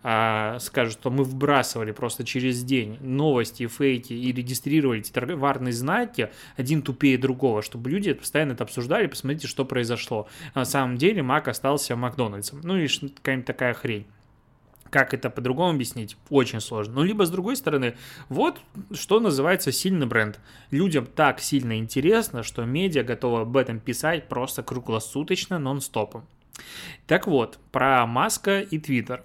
а, 0.03 0.59
скажут, 0.59 0.95
что 0.95 1.11
мы 1.11 1.25
вбрасывали 1.25 1.93
просто 1.93 2.25
через 2.25 2.63
день 2.65 2.99
новости, 3.01 3.67
фейки 3.67 4.13
и 4.13 4.33
регистрировали 4.33 5.01
эти 5.01 5.13
товарные 5.13 5.73
знаки, 5.73 6.31
один 6.57 6.83
тупее 6.83 7.19
другого, 7.19 7.63
чтобы 7.63 7.91
люди 7.91 8.13
постоянно 8.13 8.53
это 8.53 8.65
обсуждали, 8.65 9.07
посмотрите, 9.07 9.47
что 9.47 9.65
произошло. 9.65 10.29
На 10.55 10.65
самом 10.65 10.97
деле 10.97 11.23
Мак 11.23 11.49
остался 11.49 11.97
Макдональдсом. 11.97 12.61
Ну 12.63 12.77
и 12.77 12.89
какая-нибудь 12.89 13.47
такая 13.47 13.75
хрень. 13.75 14.07
Как 14.93 15.15
это 15.15 15.31
по-другому 15.31 15.71
объяснить? 15.71 16.19
Очень 16.29 16.61
сложно. 16.61 16.97
Ну, 16.97 17.03
либо 17.03 17.25
с 17.25 17.31
другой 17.31 17.57
стороны, 17.57 17.97
вот 18.29 18.61
что 18.93 19.21
называется 19.21 19.73
сильный 19.73 20.05
бренд. 20.05 20.39
Людям 20.71 21.07
так 21.07 21.41
сильно 21.41 21.79
интересно, 21.79 22.43
что 22.43 22.67
медиа 22.67 23.03
готовы 23.03 23.41
об 23.41 23.57
этом 23.57 23.81
писать 23.81 24.29
просто 24.29 24.63
круглосуточно, 24.63 25.59
нон-стопом. 25.59 26.27
Так 27.07 27.27
вот, 27.27 27.59
про 27.71 28.07
Маска 28.07 28.61
и 28.61 28.79
Твиттер. 28.79 29.25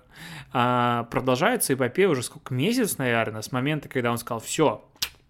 А, 0.53 1.03
продолжается 1.11 1.73
эпопея 1.73 2.07
уже 2.07 2.23
сколько 2.23 2.53
месяц, 2.53 2.97
наверное, 2.97 3.41
с 3.41 3.51
момента, 3.51 3.89
когда 3.89 4.09
он 4.13 4.17
сказал, 4.19 4.39
все, 4.39 4.85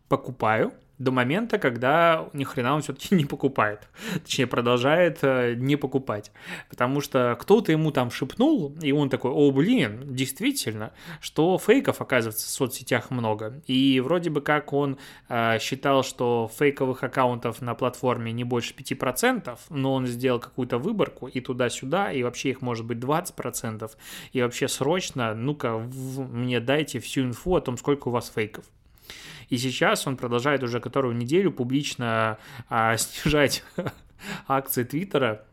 покупаю, 0.07 0.71
до 0.99 1.11
момента, 1.11 1.57
когда 1.59 2.29
ни 2.33 2.43
хрена 2.43 2.75
он 2.75 2.81
все-таки 2.81 3.15
не 3.15 3.25
покупает. 3.25 3.87
Точнее, 4.23 4.47
продолжает 4.47 5.19
э, 5.21 5.53
не 5.55 5.75
покупать. 5.75 6.31
Потому 6.69 7.01
что 7.01 7.37
кто-то 7.39 7.71
ему 7.71 7.91
там 7.91 8.11
шепнул, 8.11 8.75
и 8.81 8.91
он 8.91 9.09
такой, 9.09 9.31
о, 9.31 9.51
блин, 9.51 10.15
действительно, 10.15 10.91
что 11.21 11.57
фейков, 11.57 12.01
оказывается, 12.01 12.47
в 12.47 12.49
соцсетях 12.49 13.11
много. 13.11 13.61
И 13.67 13.99
вроде 13.99 14.29
бы 14.29 14.41
как 14.41 14.73
он 14.73 14.97
э, 15.29 15.59
считал, 15.59 16.03
что 16.03 16.49
фейковых 16.57 17.03
аккаунтов 17.03 17.61
на 17.61 17.75
платформе 17.75 18.31
не 18.31 18.43
больше 18.43 18.73
5%, 18.73 19.57
но 19.69 19.93
он 19.93 20.07
сделал 20.07 20.39
какую-то 20.39 20.77
выборку 20.77 21.27
и 21.27 21.41
туда-сюда, 21.41 22.11
и 22.11 22.23
вообще 22.23 22.49
их 22.49 22.61
может 22.61 22.85
быть 22.85 22.97
20%. 22.97 23.89
И 24.33 24.41
вообще 24.41 24.67
срочно, 24.67 25.35
ну-ка, 25.35 25.77
мне 25.77 26.59
дайте 26.59 26.99
всю 26.99 27.21
инфу 27.21 27.55
о 27.55 27.61
том, 27.61 27.77
сколько 27.77 28.07
у 28.07 28.11
вас 28.11 28.31
фейков. 28.33 28.65
И 29.49 29.57
сейчас 29.57 30.07
он 30.07 30.17
продолжает 30.17 30.63
уже 30.63 30.79
которую 30.79 31.15
неделю 31.15 31.51
публично 31.51 32.37
а, 32.69 32.97
снижать 32.97 33.63
акции 34.47 34.83
Твиттера, 34.83 35.43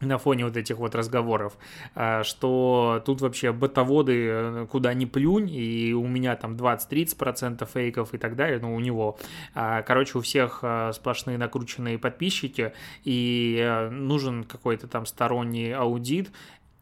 на 0.00 0.18
фоне 0.18 0.44
вот 0.44 0.56
этих 0.56 0.78
вот 0.78 0.94
разговоров, 0.94 1.56
а, 1.94 2.24
что 2.24 3.02
тут 3.04 3.20
вообще 3.20 3.52
ботоводы 3.52 4.26
э, 4.28 4.66
куда 4.70 4.92
ни 4.94 5.04
плюнь, 5.04 5.50
и 5.50 5.92
у 5.92 6.06
меня 6.06 6.36
там 6.36 6.56
20-30% 6.56 7.66
фейков 7.72 8.14
и 8.14 8.18
так 8.18 8.36
далее, 8.36 8.58
ну, 8.60 8.74
у 8.74 8.80
него. 8.80 9.18
А, 9.54 9.82
короче, 9.82 10.18
у 10.18 10.20
всех 10.20 10.60
э, 10.62 10.92
сплошные 10.94 11.38
накрученные 11.38 11.98
подписчики, 11.98 12.72
и 13.04 13.58
э, 13.60 13.90
нужен 13.90 14.44
какой-то 14.44 14.88
там 14.88 15.06
сторонний 15.06 15.74
аудит, 15.74 16.30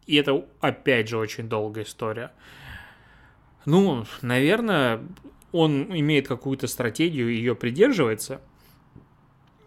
и 0.05 0.15
это, 0.15 0.45
опять 0.59 1.07
же, 1.07 1.17
очень 1.17 1.47
долгая 1.47 1.85
история. 1.85 2.31
Ну, 3.65 4.05
наверное, 4.21 5.01
он 5.53 5.85
имеет 5.97 6.27
какую-то 6.27 6.67
стратегию 6.67 7.29
и 7.29 7.35
ее 7.35 7.55
придерживается, 7.55 8.41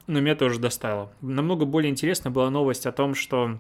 но 0.07 0.21
меня 0.21 0.35
тоже 0.35 0.61
достало. 0.61 1.13
Намного 1.23 1.65
более 1.65 1.91
интересна 1.91 2.31
была 2.31 2.51
новость 2.51 2.87
о 2.87 2.93
том, 2.93 3.15
что 3.15 3.59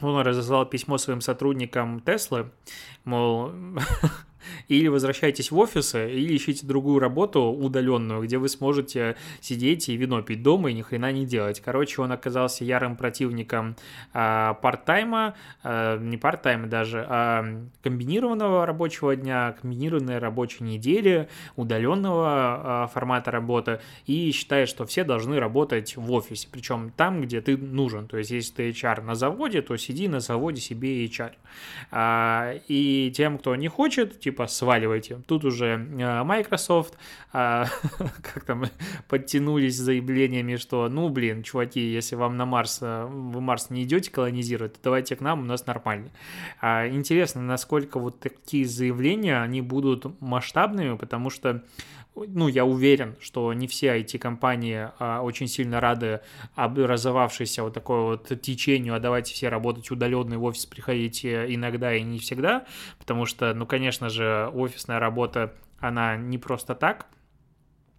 он 0.00 0.20
разослал 0.20 0.66
письмо 0.66 0.98
своим 0.98 1.20
сотрудникам 1.20 2.00
Теслы, 2.00 2.50
мол, 3.04 3.52
Или 4.68 4.88
возвращайтесь 4.88 5.50
в 5.50 5.58
офисы, 5.58 6.10
или 6.12 6.36
ищите 6.36 6.66
другую 6.66 6.98
работу 6.98 7.42
удаленную, 7.42 8.22
где 8.22 8.38
вы 8.38 8.48
сможете 8.48 9.16
сидеть 9.40 9.88
и 9.88 9.96
вино 9.96 10.22
пить 10.22 10.42
дома 10.42 10.70
и 10.70 10.74
ни 10.74 10.82
хрена 10.82 11.12
не 11.12 11.26
делать. 11.26 11.60
Короче, 11.60 12.02
он 12.02 12.12
оказался 12.12 12.64
ярым 12.64 12.96
противником 12.96 13.76
а, 14.12 14.54
парт-тайма, 14.54 15.34
а, 15.62 15.98
не 15.98 16.16
парт-тайма 16.16 16.66
даже, 16.66 17.06
а 17.08 17.44
комбинированного 17.82 18.66
рабочего 18.66 19.16
дня, 19.16 19.56
комбинированной 19.60 20.18
рабочей 20.18 20.64
недели, 20.64 21.28
удаленного 21.56 22.26
а, 22.26 22.86
формата 22.92 23.30
работы, 23.30 23.80
и 24.06 24.30
считает, 24.32 24.68
что 24.68 24.86
все 24.86 25.04
должны 25.04 25.38
работать 25.38 25.96
в 25.96 26.12
офисе, 26.12 26.48
причем 26.50 26.90
там, 26.96 27.22
где 27.22 27.40
ты 27.40 27.56
нужен. 27.56 28.06
То 28.06 28.18
есть, 28.18 28.30
если 28.30 28.52
ты 28.52 28.70
HR 28.70 29.02
на 29.02 29.14
заводе, 29.14 29.62
то 29.62 29.76
сиди 29.76 30.08
на 30.08 30.20
заводе 30.20 30.60
себе 30.60 31.04
HR. 31.04 31.32
А, 31.90 32.54
и 32.68 33.12
тем, 33.14 33.38
кто 33.38 33.56
не 33.56 33.68
хочет, 33.68 34.20
типа, 34.20 34.35
сваливайте. 34.46 35.22
Тут 35.26 35.44
уже 35.44 35.86
а, 36.00 36.24
Microsoft, 36.24 36.98
а, 37.32 37.66
как 38.22 38.44
там, 38.44 38.64
подтянулись 39.08 39.76
заявлениями, 39.76 40.56
что, 40.56 40.88
ну, 40.88 41.08
блин, 41.08 41.42
чуваки, 41.42 41.80
если 41.80 42.16
вам 42.16 42.36
на 42.36 42.46
Марс, 42.46 42.80
вы 42.80 43.40
Марс 43.40 43.70
не 43.70 43.84
идете 43.84 44.10
колонизировать, 44.10 44.74
то 44.74 44.80
давайте 44.84 45.16
к 45.16 45.20
нам, 45.20 45.40
у 45.40 45.44
нас 45.44 45.66
нормально. 45.66 46.10
Интересно, 46.62 47.42
насколько 47.42 47.98
вот 47.98 48.20
такие 48.20 48.66
заявления, 48.66 49.40
они 49.40 49.60
будут 49.60 50.20
масштабными, 50.20 50.96
потому 50.96 51.30
что 51.30 51.62
ну, 52.16 52.48
я 52.48 52.64
уверен, 52.64 53.16
что 53.20 53.52
не 53.52 53.66
все 53.66 53.98
IT-компании 53.98 54.88
а, 54.98 55.20
очень 55.22 55.48
сильно 55.48 55.80
рады 55.80 56.20
образовавшейся 56.54 57.62
вот 57.62 57.74
такой 57.74 58.00
вот 58.02 58.40
течению, 58.40 58.94
а 58.94 59.00
давайте 59.00 59.34
все 59.34 59.48
работать 59.48 59.90
удаленно 59.90 60.38
в 60.38 60.44
офис 60.44 60.66
приходите 60.66 61.52
иногда 61.54 61.94
и 61.94 62.02
не 62.02 62.18
всегда, 62.18 62.64
потому 62.98 63.26
что, 63.26 63.52
ну, 63.54 63.66
конечно 63.66 64.08
же, 64.08 64.50
офисная 64.54 64.98
работа, 64.98 65.54
она 65.78 66.16
не 66.16 66.38
просто 66.38 66.74
так, 66.74 67.06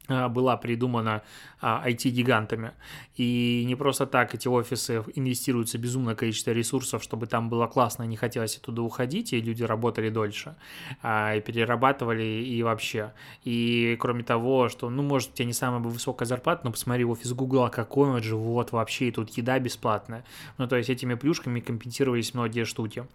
была 0.07 0.57
придумана 0.57 1.21
IT-гигантами. 1.61 2.67
А, 2.67 2.73
и 3.15 3.63
не 3.65 3.75
просто 3.75 4.05
так 4.05 4.35
эти 4.35 4.47
офисы 4.47 5.03
инвестируются 5.15 5.77
безумное 5.77 6.15
количество 6.15 6.51
ресурсов, 6.51 7.03
чтобы 7.03 7.25
там 7.25 7.49
было 7.49 7.67
классно, 7.67 8.03
не 8.03 8.15
хотелось 8.15 8.57
оттуда 8.57 8.81
уходить, 8.81 9.33
и 9.33 9.41
люди 9.41 9.63
работали 9.63 10.09
дольше, 10.09 10.55
а, 11.01 11.35
и 11.35 11.41
перерабатывали, 11.41 12.23
и 12.23 12.61
вообще. 12.63 13.13
И 13.43 13.97
кроме 13.99 14.23
того, 14.23 14.69
что, 14.69 14.89
ну, 14.89 15.01
может, 15.01 15.31
у 15.31 15.33
тебя 15.33 15.45
не 15.45 15.53
самая 15.53 15.81
высокая 15.81 16.27
зарплата, 16.27 16.61
но 16.63 16.71
посмотри, 16.71 17.05
офис 17.05 17.33
Гугла, 17.33 17.69
какой 17.69 18.09
он 18.09 18.21
же, 18.21 18.35
вот, 18.35 18.71
вообще, 18.71 19.07
и 19.07 19.11
тут 19.11 19.31
еда 19.31 19.59
бесплатная. 19.59 20.23
Ну, 20.57 20.67
то 20.67 20.75
есть 20.75 20.89
этими 20.89 21.15
плюшками 21.15 21.59
компенсировались 21.59 22.33
многие 22.33 22.65
штуки. 22.65 23.05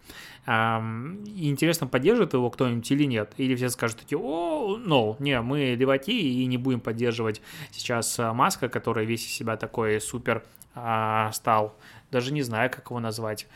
И 0.45 1.49
интересно, 1.49 1.87
поддержит 1.87 2.33
его 2.33 2.49
кто-нибудь 2.49 2.89
или 2.91 3.05
нет? 3.05 3.33
Или 3.37 3.55
все 3.55 3.69
скажут 3.69 3.99
такие, 3.99 4.19
о, 4.19 4.77
no, 4.77 5.15
не, 5.19 5.39
мы 5.41 5.75
леваки 5.75 6.43
и 6.43 6.45
не 6.45 6.57
будем 6.57 6.81
поддерживать 6.83 7.41
сейчас 7.71 8.19
а, 8.19 8.33
Маска, 8.33 8.69
который 8.69 9.05
весь 9.05 9.25
из 9.25 9.33
себя 9.33 9.57
такой 9.57 9.99
супер 9.99 10.43
а, 10.75 11.31
стал, 11.31 11.75
даже 12.11 12.33
не 12.33 12.41
знаю, 12.41 12.69
как 12.71 12.89
его 12.89 12.99
назвать, 12.99 13.47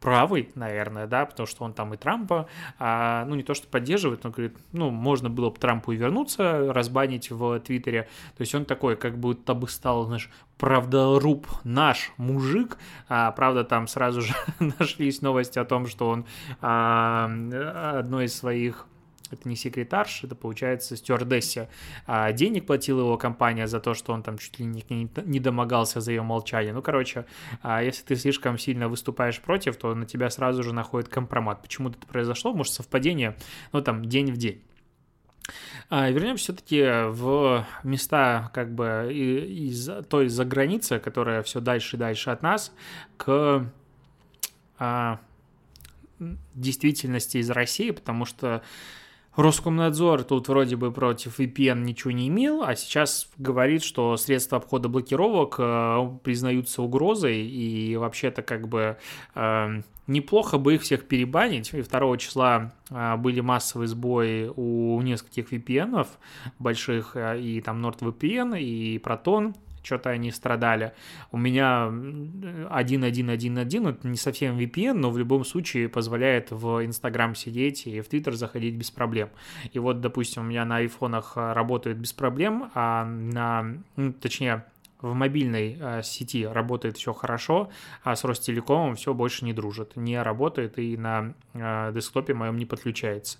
правый, 0.00 0.50
наверное, 0.54 1.06
да, 1.06 1.24
потому 1.24 1.46
что 1.46 1.64
он 1.64 1.72
там 1.72 1.94
и 1.94 1.96
Трампа, 1.96 2.48
а, 2.78 3.24
ну, 3.26 3.34
не 3.36 3.42
то, 3.42 3.54
что 3.54 3.68
поддерживает, 3.68 4.24
но 4.24 4.30
говорит, 4.30 4.56
ну, 4.72 4.90
можно 4.90 5.30
было 5.30 5.50
бы 5.50 5.58
Трампу 5.58 5.92
и 5.92 5.96
вернуться, 5.96 6.72
разбанить 6.72 7.30
в 7.30 7.60
Твиттере, 7.60 8.08
то 8.36 8.40
есть 8.42 8.54
он 8.54 8.64
такой, 8.64 8.96
как 8.96 9.18
будто 9.18 9.54
бы 9.54 9.68
стал, 9.68 10.04
знаешь, 10.04 10.30
правдоруб 10.58 11.46
наш 11.64 12.12
мужик, 12.16 12.78
а, 13.08 13.30
правда, 13.32 13.64
там 13.64 13.86
сразу 13.86 14.20
же 14.20 14.34
нашлись 14.58 15.22
новости 15.22 15.58
о 15.58 15.64
том, 15.64 15.86
что 15.86 16.08
он 16.08 16.26
а, 16.60 17.30
одной 17.98 18.26
из 18.26 18.36
своих 18.36 18.86
это 19.30 19.48
не 19.48 19.56
секретарш, 19.56 20.24
это 20.24 20.34
получается 20.34 20.96
стюардесса. 20.96 21.68
А 22.06 22.32
денег 22.32 22.66
платила 22.66 23.00
его 23.00 23.16
компания 23.16 23.66
за 23.66 23.80
то, 23.80 23.94
что 23.94 24.12
он 24.12 24.22
там 24.22 24.38
чуть 24.38 24.58
ли 24.58 24.66
не, 24.66 24.84
не 25.24 25.40
домогался 25.40 26.00
за 26.00 26.12
ее 26.12 26.22
молчание. 26.22 26.72
Ну, 26.72 26.82
короче, 26.82 27.26
а 27.62 27.82
если 27.82 28.04
ты 28.04 28.16
слишком 28.16 28.58
сильно 28.58 28.88
выступаешь 28.88 29.40
против, 29.40 29.76
то 29.76 29.94
на 29.94 30.06
тебя 30.06 30.30
сразу 30.30 30.62
же 30.62 30.72
находит 30.74 31.08
компромат. 31.08 31.62
Почему 31.62 31.90
это 31.90 32.06
произошло? 32.06 32.52
Может, 32.52 32.72
совпадение, 32.74 33.36
ну, 33.72 33.82
там, 33.82 34.04
день 34.04 34.32
в 34.32 34.36
день. 34.36 34.62
А, 35.90 36.10
вернемся 36.10 36.44
все-таки 36.44 36.82
в 37.08 37.66
места 37.82 38.50
как 38.52 38.74
бы 38.74 39.08
из 39.10 39.88
той 40.08 40.28
за 40.28 40.44
границы, 40.44 40.98
которая 40.98 41.42
все 41.42 41.60
дальше 41.60 41.96
и 41.96 41.98
дальше 41.98 42.30
от 42.30 42.42
нас, 42.42 42.72
к 43.16 43.66
а, 44.78 45.20
действительности 46.54 47.38
из 47.38 47.50
России, 47.50 47.90
потому 47.90 48.24
что 48.24 48.62
Роскомнадзор 49.38 50.24
тут 50.24 50.48
вроде 50.48 50.74
бы 50.74 50.90
против 50.90 51.38
VPN 51.38 51.82
ничего 51.84 52.10
не 52.10 52.26
имел, 52.26 52.64
а 52.64 52.74
сейчас 52.74 53.30
говорит, 53.38 53.84
что 53.84 54.16
средства 54.16 54.58
обхода 54.58 54.88
блокировок 54.88 55.54
э, 55.60 56.10
признаются 56.24 56.82
угрозой, 56.82 57.46
и 57.46 57.94
вообще-то 57.94 58.42
как 58.42 58.66
бы 58.66 58.96
э, 59.36 59.82
неплохо 60.08 60.58
бы 60.58 60.74
их 60.74 60.82
всех 60.82 61.06
перебанить. 61.06 61.72
И 61.72 61.82
2 61.82 62.16
числа 62.16 62.72
э, 62.90 63.16
были 63.16 63.38
массовые 63.38 63.86
сбои 63.86 64.50
у 64.56 65.00
нескольких 65.02 65.52
VPN 65.52 66.04
больших, 66.58 67.16
и 67.16 67.60
там 67.60 67.86
NordVPN, 67.86 68.58
и 68.58 68.98
Proton, 68.98 69.54
что-то 69.88 70.10
они 70.10 70.30
страдали. 70.30 70.92
У 71.32 71.38
меня 71.38 71.88
1.1.1.1, 71.88 73.90
это 73.90 74.06
не 74.06 74.18
совсем 74.18 74.58
VPN, 74.58 74.92
но 74.92 75.10
в 75.10 75.16
любом 75.16 75.44
случае 75.44 75.88
позволяет 75.88 76.50
в 76.50 76.84
Инстаграм 76.84 77.34
сидеть 77.34 77.86
и 77.86 78.02
в 78.02 78.08
Твиттер 78.08 78.34
заходить 78.34 78.74
без 78.74 78.90
проблем. 78.90 79.30
И 79.72 79.78
вот, 79.78 80.00
допустим, 80.00 80.42
у 80.42 80.44
меня 80.44 80.66
на 80.66 80.76
айфонах 80.76 81.32
э, 81.36 81.52
работает 81.54 81.96
без 81.96 82.12
проблем, 82.12 82.70
а 82.74 83.06
на, 83.06 83.78
ну, 83.96 84.12
точнее, 84.12 84.64
в 85.00 85.14
мобильной 85.14 85.78
э, 85.80 86.02
сети 86.02 86.46
работает 86.46 86.98
все 86.98 87.14
хорошо, 87.14 87.70
а 88.02 88.14
с 88.14 88.24
Ростелекомом 88.24 88.96
все 88.96 89.14
больше 89.14 89.44
не 89.44 89.54
дружит, 89.54 89.96
не 89.96 90.20
работает 90.20 90.78
и 90.78 90.96
на 90.96 91.34
э, 91.54 91.92
десктопе 91.94 92.34
моем 92.34 92.58
не 92.58 92.66
подключается. 92.66 93.38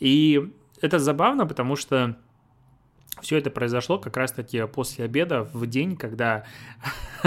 И 0.00 0.52
это 0.80 0.98
забавно, 0.98 1.46
потому 1.46 1.76
что 1.76 2.16
все 3.22 3.38
это 3.38 3.50
произошло 3.50 3.98
как 3.98 4.16
раз-таки 4.16 4.66
после 4.66 5.04
обеда, 5.04 5.48
в 5.52 5.66
день, 5.66 5.96
когда 5.96 6.44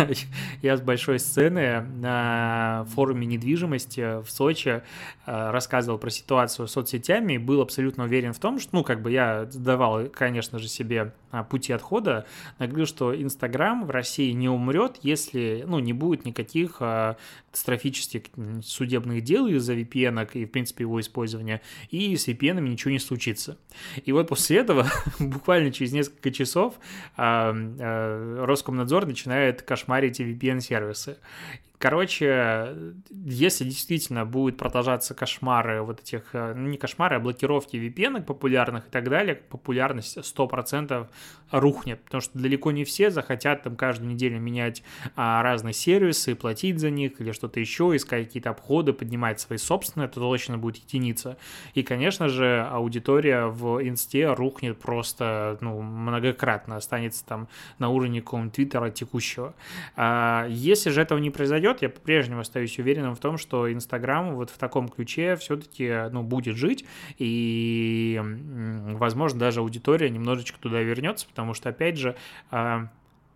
я 0.61 0.77
с 0.77 0.81
большой 0.81 1.19
сцены 1.19 1.81
на 1.81 2.85
форуме 2.93 3.25
недвижимости 3.25 4.21
в 4.21 4.29
Сочи 4.29 4.81
э, 5.25 5.49
рассказывал 5.51 5.97
про 5.97 6.09
ситуацию 6.09 6.67
с 6.67 6.73
соцсетями 6.73 7.33
и 7.33 7.37
был 7.37 7.61
абсолютно 7.61 8.03
уверен 8.03 8.33
в 8.33 8.39
том, 8.39 8.59
что, 8.59 8.69
ну, 8.73 8.83
как 8.83 9.01
бы 9.01 9.11
я 9.11 9.49
давал, 9.53 10.05
конечно 10.09 10.59
же, 10.59 10.67
себе 10.67 11.13
а, 11.31 11.43
пути 11.43 11.73
отхода, 11.73 12.25
говорил, 12.59 12.85
что 12.85 13.13
Инстаграм 13.13 13.85
в 13.85 13.89
России 13.89 14.31
не 14.31 14.47
умрет, 14.47 14.97
если, 15.01 15.63
ну, 15.67 15.79
не 15.79 15.93
будет 15.93 16.25
никаких 16.25 16.77
а, 16.79 17.17
катастрофических 17.47 18.23
судебных 18.63 19.23
дел 19.23 19.47
из-за 19.47 19.75
VPN 19.75 20.29
и, 20.33 20.45
в 20.45 20.51
принципе, 20.51 20.83
его 20.83 20.99
использования, 20.99 21.61
и 21.89 22.15
с 22.15 22.27
VPN 22.27 22.61
ничего 22.61 22.91
не 22.91 22.99
случится. 22.99 23.57
И 24.03 24.11
вот 24.11 24.27
после 24.27 24.57
этого, 24.57 24.87
буквально 25.19 25.71
через 25.71 25.84
несколько 25.91 26.31
часов, 26.31 26.75
а, 27.17 27.53
Роскомнадзор 28.45 29.05
начинает 29.05 29.61
кошмарить 29.61 30.19
VPN-сервисы. 30.19 31.17
Короче, 31.77 32.75
если 33.09 33.65
действительно 33.65 34.25
будет 34.25 34.57
продолжаться 34.57 35.13
кошмары 35.13 35.81
вот 35.81 36.01
этих, 36.01 36.23
э, 36.33 36.53
ну 36.55 36.67
не 36.67 36.77
кошмары, 36.77 37.17
а 37.17 37.19
блокировки 37.19 37.75
VPN 37.75 38.23
популярных 38.23 38.87
и 38.87 38.89
так 38.89 39.09
далее, 39.09 39.35
популярность 39.35 40.17
100% 40.17 41.07
рухнет, 41.51 42.01
потому 42.03 42.21
что 42.21 42.37
далеко 42.37 42.71
не 42.71 42.83
все 42.85 43.11
захотят 43.11 43.63
там 43.63 43.75
каждую 43.75 44.11
неделю 44.11 44.39
менять 44.39 44.83
а, 45.15 45.43
разные 45.43 45.73
сервисы, 45.73 46.35
платить 46.35 46.79
за 46.79 46.89
них 46.89 47.19
или 47.21 47.31
что-то 47.31 47.59
еще, 47.59 47.95
искать 47.95 48.27
какие-то 48.27 48.51
обходы, 48.51 48.93
поднимать 48.93 49.39
свои 49.39 49.57
собственные, 49.57 50.07
это 50.07 50.19
точно 50.19 50.57
будет 50.57 50.77
единица. 50.77 51.37
И, 51.73 51.83
конечно 51.83 52.29
же, 52.29 52.67
аудитория 52.71 53.45
в 53.45 53.85
инсте 53.87 54.33
рухнет 54.33 54.79
просто 54.79 55.57
ну, 55.61 55.81
многократно, 55.81 56.77
останется 56.77 57.25
там 57.25 57.47
на 57.79 57.89
уровне 57.89 58.21
какого-нибудь 58.21 58.53
твиттера 58.53 58.89
текущего. 58.89 59.53
А, 59.95 60.47
если 60.49 60.89
же 60.89 61.01
этого 61.01 61.19
не 61.19 61.29
произойдет, 61.29 61.64
произойдет, 61.65 61.81
я 61.81 61.89
по-прежнему 61.89 62.41
остаюсь 62.41 62.77
уверенным 62.79 63.15
в 63.15 63.19
том, 63.19 63.37
что 63.37 63.71
Инстаграм 63.71 64.35
вот 64.35 64.49
в 64.49 64.57
таком 64.57 64.89
ключе 64.89 65.35
все-таки 65.35 66.09
ну, 66.11 66.23
будет 66.23 66.55
жить, 66.55 66.85
и, 67.17 68.21
возможно, 68.93 69.39
даже 69.39 69.61
аудитория 69.61 70.09
немножечко 70.09 70.59
туда 70.59 70.81
вернется, 70.81 71.27
потому 71.27 71.53
что, 71.53 71.69
опять 71.69 71.97
же, 71.97 72.15
а, 72.51 72.89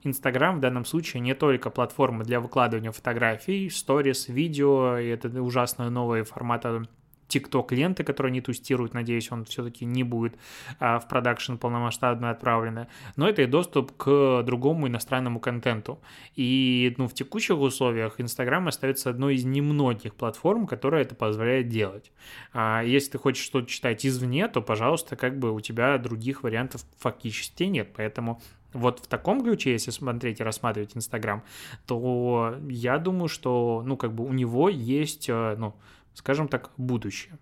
Инстаграм 0.03 0.57
в 0.57 0.59
данном 0.59 0.85
случае 0.85 1.21
не 1.21 1.35
только 1.35 1.69
платформа 1.69 2.23
для 2.23 2.39
выкладывания 2.39 2.91
фотографий, 2.91 3.69
сторис, 3.69 4.29
видео, 4.29 4.97
и 4.97 5.07
это 5.07 5.41
ужасные 5.41 5.89
новые 5.89 6.23
форматы 6.23 6.87
TikTok 7.29 7.73
ленты, 7.75 8.03
которые 8.03 8.31
они 8.31 8.41
тестируют, 8.41 8.93
надеюсь, 8.93 9.31
он 9.31 9.45
все-таки 9.45 9.85
не 9.85 10.03
будет 10.03 10.35
а, 10.79 10.99
в 10.99 11.07
продакшн 11.07 11.55
полномасштабно 11.55 12.31
отправлен, 12.31 12.87
но 13.15 13.29
это 13.29 13.43
и 13.43 13.45
доступ 13.45 13.95
к 13.95 14.43
другому 14.43 14.87
иностранному 14.87 15.39
контенту. 15.39 15.99
И 16.35 16.93
ну, 16.97 17.07
в 17.07 17.13
текущих 17.13 17.57
условиях 17.59 18.19
Инстаграм 18.19 18.67
остается 18.67 19.09
одной 19.09 19.35
из 19.35 19.45
немногих 19.45 20.15
платформ, 20.15 20.67
которая 20.67 21.03
это 21.03 21.15
позволяет 21.15 21.69
делать. 21.69 22.11
А 22.53 22.81
если 22.83 23.11
ты 23.11 23.17
хочешь 23.17 23.43
что-то 23.43 23.67
читать 23.67 24.05
извне, 24.05 24.47
то, 24.47 24.61
пожалуйста, 24.61 25.15
как 25.15 25.37
бы 25.37 25.51
у 25.51 25.59
тебя 25.59 25.97
других 25.97 26.43
вариантов 26.43 26.83
фактически 26.97 27.63
нет, 27.63 27.89
поэтому 27.95 28.41
вот 28.73 28.99
в 28.99 29.07
таком 29.07 29.43
ключе, 29.43 29.71
если 29.71 29.91
смотреть 29.91 30.39
и 30.39 30.43
рассматривать 30.43 30.95
Инстаграм, 30.95 31.43
то 31.87 32.55
я 32.69 32.97
думаю, 32.99 33.27
что, 33.27 33.83
ну, 33.85 33.97
как 33.97 34.13
бы 34.13 34.23
у 34.25 34.33
него 34.33 34.69
есть, 34.69 35.27
э, 35.29 35.55
ну, 35.57 35.75
скажем 36.19 36.49
так, 36.49 36.71
будущее. 36.77 37.39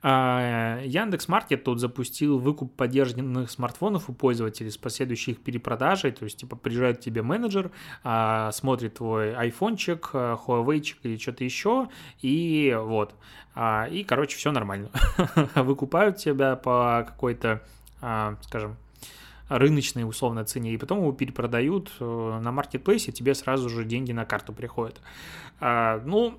А, 0.00 0.80
Яндекс 0.84 1.26
Маркет 1.28 1.64
тут 1.64 1.80
запустил 1.80 2.38
выкуп 2.38 2.76
поддержанных 2.76 3.50
смартфонов 3.50 4.08
у 4.08 4.12
пользователей 4.12 4.70
с 4.70 4.76
последующей 4.76 5.32
их 5.32 5.42
перепродажей, 5.42 6.12
то 6.12 6.24
есть, 6.24 6.38
типа, 6.38 6.56
приезжает 6.56 6.98
к 6.98 7.00
тебе 7.00 7.22
менеджер, 7.22 7.72
а, 8.04 8.52
смотрит 8.52 8.94
твой 8.94 9.34
айфончик, 9.34 10.10
а, 10.12 10.36
Huawei 10.36 10.84
или 11.02 11.16
что-то 11.16 11.42
еще, 11.42 11.88
и 12.20 12.76
вот, 12.78 13.14
и, 13.90 14.04
короче, 14.06 14.36
все 14.36 14.52
нормально. 14.52 14.90
Выкупают 15.56 16.18
тебя 16.18 16.54
по 16.54 17.04
какой-то, 17.08 17.64
скажем, 18.42 18.76
рыночной 19.48 20.08
условно 20.08 20.44
цене, 20.44 20.74
и 20.74 20.76
потом 20.76 20.98
его 20.98 21.10
перепродают 21.10 21.90
э, 21.98 22.38
на 22.40 22.52
маркетплейсе, 22.52 23.12
тебе 23.12 23.34
сразу 23.34 23.68
же 23.68 23.84
деньги 23.84 24.12
на 24.12 24.24
карту 24.26 24.52
приходят. 24.52 25.00
Ну, 25.60 26.38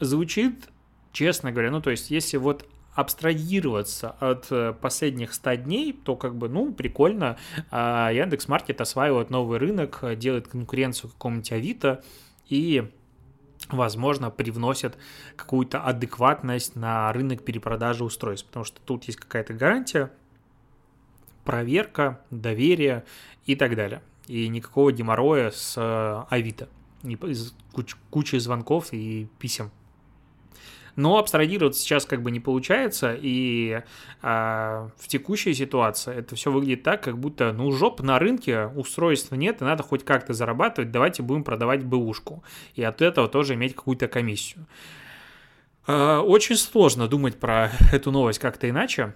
звучит, 0.00 0.68
честно 1.12 1.52
говоря, 1.52 1.70
ну, 1.70 1.80
то 1.80 1.90
есть, 1.90 2.10
если 2.10 2.36
вот 2.36 2.68
абстрагироваться 2.94 4.16
от 4.20 4.46
э, 4.50 4.72
последних 4.72 5.34
100 5.34 5.54
дней, 5.56 5.92
то 5.92 6.16
как 6.16 6.34
бы, 6.34 6.48
ну, 6.48 6.72
прикольно. 6.72 7.36
А 7.70 8.10
Яндекс 8.10 8.48
Маркет 8.48 8.80
осваивает 8.80 9.28
новый 9.28 9.58
рынок, 9.58 10.02
делает 10.16 10.48
конкуренцию 10.48 11.10
какому-нибудь 11.10 11.52
Авито 11.52 12.02
и 12.48 12.90
возможно, 13.70 14.30
привносят 14.30 14.96
какую-то 15.36 15.80
адекватность 15.80 16.76
на 16.76 17.12
рынок 17.12 17.42
перепродажи 17.44 18.04
устройств, 18.04 18.46
потому 18.46 18.64
что 18.64 18.80
тут 18.80 19.04
есть 19.04 19.18
какая-то 19.18 19.54
гарантия, 19.54 20.12
проверка, 21.44 22.20
доверие 22.30 23.04
и 23.44 23.56
так 23.56 23.74
далее. 23.76 24.02
И 24.26 24.48
никакого 24.48 24.92
геморроя 24.92 25.50
с 25.50 25.74
э, 25.76 26.24
Авито, 26.30 26.68
куча 28.10 28.40
звонков 28.40 28.92
и 28.92 29.28
писем 29.38 29.70
но 30.96 31.18
абстрагироваться 31.18 31.80
сейчас 31.80 32.06
как 32.06 32.22
бы 32.22 32.30
не 32.30 32.40
получается, 32.40 33.16
и 33.18 33.82
а, 34.22 34.90
в 34.98 35.08
текущей 35.08 35.54
ситуации 35.54 36.14
это 36.14 36.34
все 36.34 36.50
выглядит 36.50 36.82
так, 36.82 37.02
как 37.02 37.18
будто, 37.18 37.52
ну, 37.52 37.70
жоп 37.70 38.00
на 38.00 38.18
рынке, 38.18 38.66
устройств 38.66 39.30
нет, 39.32 39.60
и 39.60 39.64
надо 39.64 39.82
хоть 39.82 40.04
как-то 40.04 40.32
зарабатывать, 40.32 40.90
давайте 40.90 41.22
будем 41.22 41.44
продавать 41.44 41.84
бэушку, 41.84 42.42
и 42.74 42.82
от 42.82 43.02
этого 43.02 43.28
тоже 43.28 43.54
иметь 43.54 43.74
какую-то 43.74 44.08
комиссию. 44.08 44.66
А, 45.86 46.20
очень 46.20 46.56
сложно 46.56 47.06
думать 47.08 47.38
про 47.38 47.70
эту 47.92 48.10
новость 48.10 48.38
как-то 48.38 48.68
иначе, 48.68 49.14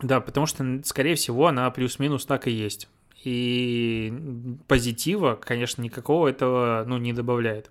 да, 0.00 0.20
потому 0.20 0.46
что, 0.46 0.80
скорее 0.84 1.16
всего, 1.16 1.48
она 1.48 1.70
плюс-минус 1.70 2.24
так 2.24 2.46
и 2.46 2.50
есть. 2.50 2.88
И 3.24 4.12
позитива, 4.66 5.38
конечно, 5.40 5.82
никакого 5.82 6.28
этого 6.28 6.84
ну, 6.86 6.98
не 6.98 7.12
добавляет. 7.12 7.70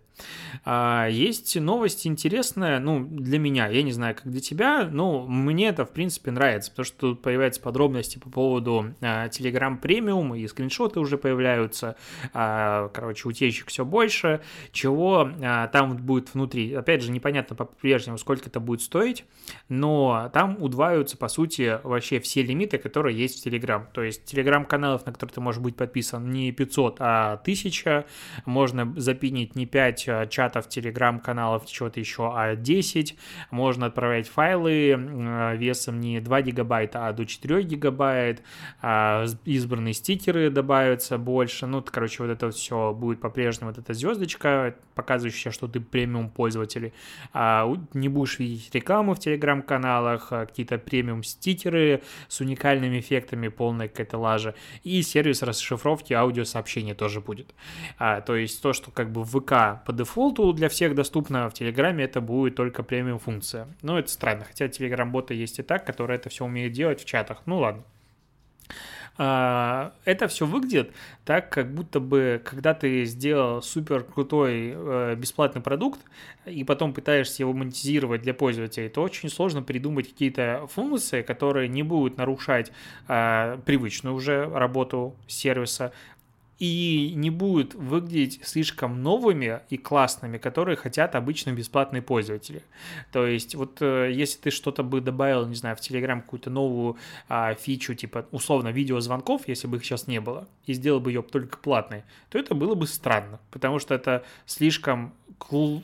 А, 0.66 1.08
есть 1.10 1.60
новость 1.60 2.06
интересная, 2.08 2.80
ну, 2.80 3.06
для 3.06 3.40
меня, 3.40 3.68
я 3.68 3.84
не 3.84 3.92
знаю, 3.92 4.16
как 4.16 4.30
для 4.30 4.42
тебя, 4.42 4.88
но 4.92 5.26
мне 5.26 5.70
это, 5.70 5.86
в 5.86 5.92
принципе, 5.92 6.32
нравится, 6.32 6.72
потому 6.72 6.86
что 6.86 6.98
тут 6.98 7.22
появляются 7.22 7.62
подробности 7.62 8.18
по 8.18 8.30
поводу 8.30 8.94
а, 9.02 9.28
Telegram 9.28 9.80
Premium, 9.80 10.38
и 10.38 10.48
скриншоты 10.48 11.00
уже 11.00 11.18
появляются, 11.18 11.96
а, 12.34 12.90
короче, 12.90 13.28
утечек 13.28 13.68
все 13.68 13.86
больше, 13.86 14.42
чего 14.72 15.30
а, 15.42 15.68
там 15.68 15.98
будет 15.98 16.34
внутри. 16.34 16.74
Опять 16.74 17.04
же, 17.04 17.12
непонятно 17.12 17.56
по-прежнему, 17.56 18.18
сколько 18.18 18.50
это 18.50 18.60
будет 18.60 18.82
стоить, 18.82 19.26
но 19.68 20.30
там 20.34 20.62
удваиваются, 20.62 21.18
по 21.18 21.28
сути, 21.28 21.80
вообще 21.84 22.20
все 22.20 22.44
лимиты, 22.44 22.78
которые 22.78 23.18
есть 23.18 23.42
в 23.42 23.48
Telegram. 23.48 23.86
То 23.94 24.04
есть 24.04 24.32
Telegram-каналов, 24.32 25.06
на 25.06 25.14
которые 25.14 25.34
ты 25.34 25.39
можешь 25.40 25.62
быть 25.62 25.76
подписан, 25.76 26.32
не 26.32 26.52
500, 26.52 26.98
а 27.00 27.34
1000, 27.42 28.06
можно 28.46 28.94
запинить 28.98 29.56
не 29.56 29.66
5 29.66 30.10
Э, 30.10 30.28
чатов, 30.28 30.68
телеграм-каналов, 30.68 31.66
чего-то 31.66 32.00
еще, 32.00 32.32
а 32.36 32.56
10. 32.56 33.16
Можно 33.52 33.88
отправлять 33.88 34.28
файлы 34.28 34.92
э, 34.92 35.56
весом 35.58 36.00
не 36.00 36.20
2 36.20 36.42
гигабайта, 36.42 37.08
а 37.08 37.14
до 37.14 37.26
4 37.26 37.64
гигабайт. 37.64 38.42
А, 38.82 39.26
избранные 39.46 39.94
стикеры 39.94 40.50
добавятся 40.50 41.18
больше. 41.18 41.68
Ну, 41.68 41.84
короче, 41.86 42.24
вот 42.24 42.32
это 42.32 42.50
все 42.52 42.94
будет 42.94 43.22
по-прежнему. 43.22 43.72
Вот 43.72 43.80
эта 43.80 43.94
звездочка, 43.94 44.76
показывающая, 44.96 45.52
что 45.52 45.68
ты 45.68 45.80
премиум 45.80 46.30
пользователь. 46.30 46.92
А, 47.34 47.72
не 47.94 48.10
будешь 48.10 48.40
видеть 48.40 48.74
рекламу 48.74 49.14
в 49.14 49.20
телеграм-каналах, 49.20 50.32
а 50.32 50.46
какие-то 50.46 50.78
премиум 50.78 51.24
стикеры 51.24 52.02
с 52.28 52.42
уникальными 52.42 53.00
эффектами, 53.00 53.48
полная 53.48 53.88
какая-то 53.88 54.18
лажа. 54.18 54.56
И 54.84 55.02
сервис 55.02 55.29
расшифровки 55.42 56.14
аудиосообщений 56.14 56.94
тоже 56.94 57.22
будет. 57.22 57.54
А, 57.98 58.22
то 58.22 58.36
есть 58.36 58.62
то, 58.62 58.74
что 58.74 58.92
как 58.92 59.12
бы 59.12 59.24
в 59.24 59.40
ВК 59.40 59.86
под 59.86 59.96
дефолту 59.96 60.52
для 60.54 60.70
всех 60.70 60.96
доступно, 60.96 61.50
в 61.50 61.54
Телеграме 61.54 62.04
это 62.04 62.22
будет 62.22 62.56
только 62.56 62.84
премиум 62.84 63.20
функция. 63.20 63.68
Ну, 63.82 63.98
это 63.98 64.10
странно, 64.10 64.46
хотя 64.46 64.68
Телеграм-боты 64.68 65.34
есть 65.34 65.60
и 65.60 65.64
так, 65.64 65.86
которые 65.86 66.18
это 66.18 66.30
все 66.30 66.46
умеют 66.46 66.74
делать 66.74 67.02
в 67.02 67.06
чатах. 67.06 67.42
Ну, 67.46 67.60
ладно. 67.60 67.84
А, 69.22 69.92
это 70.06 70.30
все 70.30 70.46
выглядит 70.46 70.94
так, 71.26 71.50
как 71.50 71.74
будто 71.74 72.00
бы, 72.00 72.42
когда 72.46 72.74
ты 72.74 73.04
сделал 73.04 73.62
супер 73.62 74.06
крутой 74.06 74.72
э, 74.74 75.16
бесплатный 75.18 75.62
продукт 75.62 76.00
и 76.46 76.64
потом 76.64 76.94
пытаешься 76.94 77.44
его 77.44 77.52
монетизировать 77.52 78.22
для 78.22 78.34
пользователей, 78.34 78.88
то 78.88 79.02
очень 79.02 79.28
сложно 79.28 79.62
придумать 79.62 80.08
какие-то 80.08 80.68
функции, 80.72 81.22
которые 81.22 81.68
не 81.68 81.84
будут 81.84 82.16
нарушать 82.16 82.72
а, 83.10 83.58
привычную 83.66 84.16
уже 84.16 84.46
работу 84.46 85.18
сервиса, 85.28 85.92
и 86.60 87.14
не 87.16 87.30
будут 87.30 87.74
выглядеть 87.74 88.42
слишком 88.44 89.02
новыми 89.02 89.62
и 89.70 89.78
классными, 89.78 90.38
которые 90.38 90.76
хотят 90.76 91.16
обычно 91.16 91.52
бесплатные 91.52 92.02
пользователи. 92.02 92.62
То 93.12 93.26
есть 93.26 93.56
вот 93.56 93.78
э, 93.82 94.12
если 94.14 94.40
ты 94.40 94.52
что-то 94.52 94.84
бы 94.84 95.00
добавил, 95.00 95.48
не 95.48 95.56
знаю, 95.56 95.78
в 95.78 95.80
Telegram 95.80 96.22
какую-то 96.22 96.50
новую 96.50 96.98
а, 97.30 97.54
фичу, 97.54 97.96
типа 97.96 98.26
условно 98.32 98.70
видеозвонков, 98.70 99.48
если 99.48 99.68
бы 99.68 99.78
их 99.78 99.86
сейчас 99.86 100.08
не 100.08 100.20
было, 100.20 100.48
и 100.66 100.74
сделал 100.74 101.00
бы 101.00 101.12
ее 101.12 101.22
только 101.22 101.58
платной, 101.58 102.04
то 102.30 102.38
это 102.38 102.54
было 102.56 102.76
бы 102.76 102.88
странно, 102.88 103.40
потому 103.52 103.80
что 103.80 103.96
это 103.96 104.24
слишком 104.46 105.14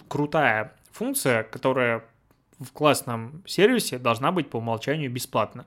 крутая 0.08 0.74
функция, 0.92 1.44
которая 1.44 2.04
в 2.60 2.72
классном 2.72 3.44
сервисе 3.46 3.98
должна 4.00 4.32
быть 4.32 4.50
по 4.50 4.58
умолчанию 4.58 5.12
бесплатно. 5.12 5.66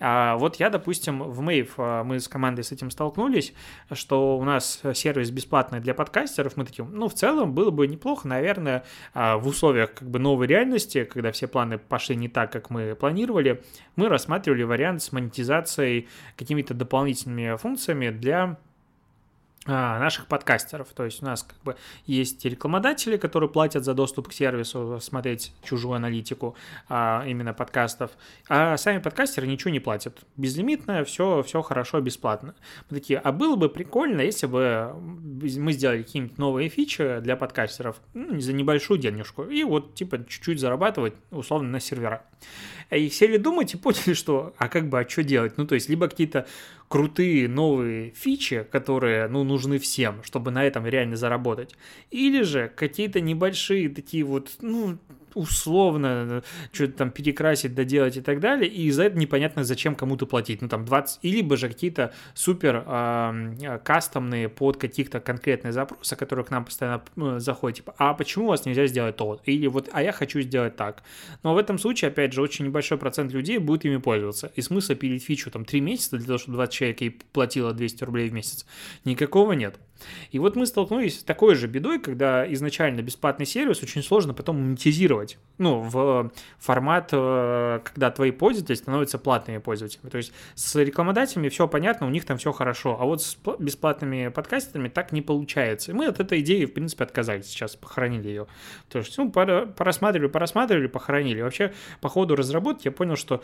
А 0.00 0.36
вот 0.36 0.56
я, 0.56 0.70
допустим, 0.70 1.22
в 1.22 1.40
Mave 1.40 1.70
а, 1.76 2.04
мы 2.04 2.20
с 2.20 2.28
командой 2.28 2.64
с 2.64 2.72
этим 2.72 2.90
столкнулись, 2.90 3.52
что 3.92 4.38
у 4.38 4.44
нас 4.44 4.80
сервис 4.94 5.30
бесплатный 5.30 5.80
для 5.80 5.94
подкастеров, 5.94 6.56
мы 6.56 6.64
таким, 6.64 6.90
ну, 6.92 7.08
в 7.08 7.14
целом 7.14 7.52
было 7.52 7.70
бы 7.70 7.86
неплохо, 7.86 8.26
наверное, 8.26 8.84
а, 9.12 9.36
в 9.36 9.46
условиях 9.46 9.94
как 9.94 10.08
бы 10.08 10.18
новой 10.18 10.46
реальности, 10.46 11.04
когда 11.04 11.32
все 11.32 11.48
планы 11.48 11.78
пошли 11.78 12.16
не 12.16 12.28
так, 12.28 12.50
как 12.50 12.70
мы 12.70 12.94
планировали, 12.94 13.62
мы 13.96 14.08
рассматривали 14.08 14.62
вариант 14.62 15.02
с 15.02 15.12
монетизацией 15.12 16.08
какими-то 16.36 16.72
дополнительными 16.72 17.56
функциями 17.56 18.10
для 18.10 18.56
наших 19.66 20.26
подкастеров. 20.26 20.88
То 20.88 21.04
есть 21.04 21.22
у 21.22 21.26
нас 21.26 21.42
как 21.42 21.58
бы 21.62 21.76
есть 22.06 22.44
рекламодатели, 22.44 23.16
которые 23.16 23.48
платят 23.48 23.84
за 23.84 23.94
доступ 23.94 24.28
к 24.28 24.32
сервису, 24.32 24.98
смотреть 25.00 25.52
чужую 25.62 25.94
аналитику 25.94 26.56
а, 26.88 27.24
именно 27.26 27.54
подкастов, 27.54 28.10
а 28.48 28.76
сами 28.76 28.98
подкастеры 28.98 29.46
ничего 29.46 29.70
не 29.70 29.80
платят. 29.80 30.24
Безлимитно, 30.36 31.04
все, 31.04 31.42
все 31.42 31.62
хорошо, 31.62 32.00
бесплатно. 32.00 32.54
Мы 32.90 32.98
такие, 32.98 33.18
а 33.18 33.30
было 33.32 33.56
бы 33.56 33.68
прикольно, 33.68 34.20
если 34.20 34.46
бы 34.46 34.94
мы 34.96 35.72
сделали 35.72 36.02
какие-нибудь 36.02 36.38
новые 36.38 36.68
фичи 36.68 37.20
для 37.20 37.36
подкастеров 37.36 38.00
ну, 38.14 38.40
за 38.40 38.52
небольшую 38.52 38.98
денежку, 38.98 39.44
и 39.44 39.62
вот 39.64 39.94
типа 39.94 40.24
чуть-чуть 40.26 40.58
зарабатывать 40.58 41.14
условно 41.30 41.68
на 41.68 41.80
сервера. 41.80 42.24
И 42.90 43.08
сели 43.08 43.36
думать 43.38 43.74
и 43.74 43.76
поняли, 43.78 44.14
что 44.14 44.54
а 44.58 44.68
как 44.68 44.88
бы, 44.88 45.00
а 45.00 45.08
что 45.08 45.22
делать? 45.22 45.56
Ну, 45.56 45.66
то 45.66 45.74
есть, 45.74 45.88
либо 45.88 46.08
какие-то 46.08 46.46
крутые 46.92 47.48
новые 47.48 48.10
фичи, 48.10 48.66
которые, 48.70 49.26
ну, 49.26 49.44
нужны 49.44 49.78
всем, 49.78 50.22
чтобы 50.22 50.50
на 50.50 50.62
этом 50.62 50.86
реально 50.86 51.16
заработать. 51.16 51.74
Или 52.10 52.42
же 52.42 52.68
какие-то 52.68 53.22
небольшие 53.22 53.88
такие 53.88 54.24
вот, 54.24 54.50
ну, 54.60 54.98
условно 55.34 56.42
что-то 56.72 56.92
там 56.94 57.10
перекрасить, 57.10 57.74
доделать 57.74 58.16
и 58.16 58.20
так 58.20 58.40
далее, 58.40 58.70
и 58.70 58.90
за 58.90 59.04
это 59.04 59.18
непонятно, 59.18 59.64
зачем 59.64 59.94
кому-то 59.94 60.26
платить. 60.26 60.62
Ну, 60.62 60.68
там 60.68 60.84
20, 60.84 61.18
или 61.22 61.42
либо 61.42 61.56
же 61.56 61.68
какие-то 61.68 62.12
супер 62.34 62.84
э, 62.86 63.78
кастомные 63.84 64.48
под 64.48 64.76
каких-то 64.76 65.20
конкретные 65.20 65.72
запросы, 65.72 66.14
которые 66.14 66.44
к 66.44 66.50
нам 66.50 66.64
постоянно 66.64 67.02
э, 67.16 67.38
заходят, 67.40 67.78
типа, 67.78 67.94
а 67.98 68.14
почему 68.14 68.44
у 68.44 68.48
вас 68.48 68.64
нельзя 68.64 68.86
сделать 68.86 69.16
то? 69.16 69.40
Или 69.44 69.66
вот, 69.66 69.88
а 69.92 70.02
я 70.02 70.12
хочу 70.12 70.40
сделать 70.40 70.76
так. 70.76 71.02
Но 71.42 71.54
в 71.54 71.58
этом 71.58 71.78
случае, 71.78 72.10
опять 72.10 72.32
же, 72.32 72.40
очень 72.40 72.66
небольшой 72.66 72.96
процент 72.96 73.32
людей 73.32 73.58
будет 73.58 73.84
ими 73.84 73.96
пользоваться. 73.96 74.52
И 74.54 74.62
смысла 74.62 74.94
пилить 74.94 75.24
фичу 75.24 75.50
там 75.50 75.64
3 75.64 75.80
месяца 75.80 76.16
для 76.16 76.26
того, 76.26 76.38
чтобы 76.38 76.56
20 76.56 76.74
человек 76.74 77.00
ей 77.00 77.10
платило 77.32 77.72
200 77.72 78.04
рублей 78.04 78.28
в 78.28 78.32
месяц, 78.32 78.64
никакого 79.04 79.52
нет. 79.52 79.80
И 80.30 80.38
вот 80.38 80.56
мы 80.56 80.66
столкнулись 80.66 81.20
с 81.20 81.22
такой 81.22 81.54
же 81.54 81.66
бедой, 81.66 81.98
когда 81.98 82.50
изначально 82.52 83.02
бесплатный 83.02 83.46
сервис 83.46 83.82
очень 83.82 84.02
сложно 84.02 84.34
потом 84.34 84.60
монетизировать. 84.60 85.38
Ну, 85.58 85.80
в 85.80 86.30
формат, 86.58 87.10
э, 87.12 87.80
когда 87.84 88.10
твои 88.10 88.30
пользователи 88.30 88.74
становятся 88.74 89.18
платными 89.18 89.58
пользователями. 89.58 90.10
То 90.10 90.18
есть 90.18 90.32
с 90.54 90.74
рекламодателями 90.76 91.48
все 91.48 91.68
понятно, 91.68 92.06
у 92.06 92.10
них 92.10 92.24
там 92.24 92.38
все 92.38 92.52
хорошо. 92.52 92.96
А 93.00 93.04
вот 93.04 93.22
с 93.22 93.36
бесплатными 93.58 94.28
подкастерами 94.28 94.88
так 94.88 95.12
не 95.12 95.22
получается. 95.22 95.92
И 95.92 95.94
мы 95.94 96.06
от 96.06 96.20
этой 96.20 96.40
идеи, 96.40 96.64
в 96.64 96.72
принципе, 96.72 97.04
отказались. 97.04 97.46
Сейчас 97.46 97.76
похоронили 97.76 98.28
ее. 98.28 98.46
То 98.88 98.98
есть, 98.98 99.16
ну, 99.18 99.30
порассматривали, 99.30 100.28
порассматривали, 100.28 100.86
похоронили. 100.86 101.40
Вообще, 101.42 101.72
по 102.00 102.08
ходу 102.08 102.36
разработки 102.36 102.88
я 102.88 102.92
понял, 102.92 103.16
что 103.16 103.42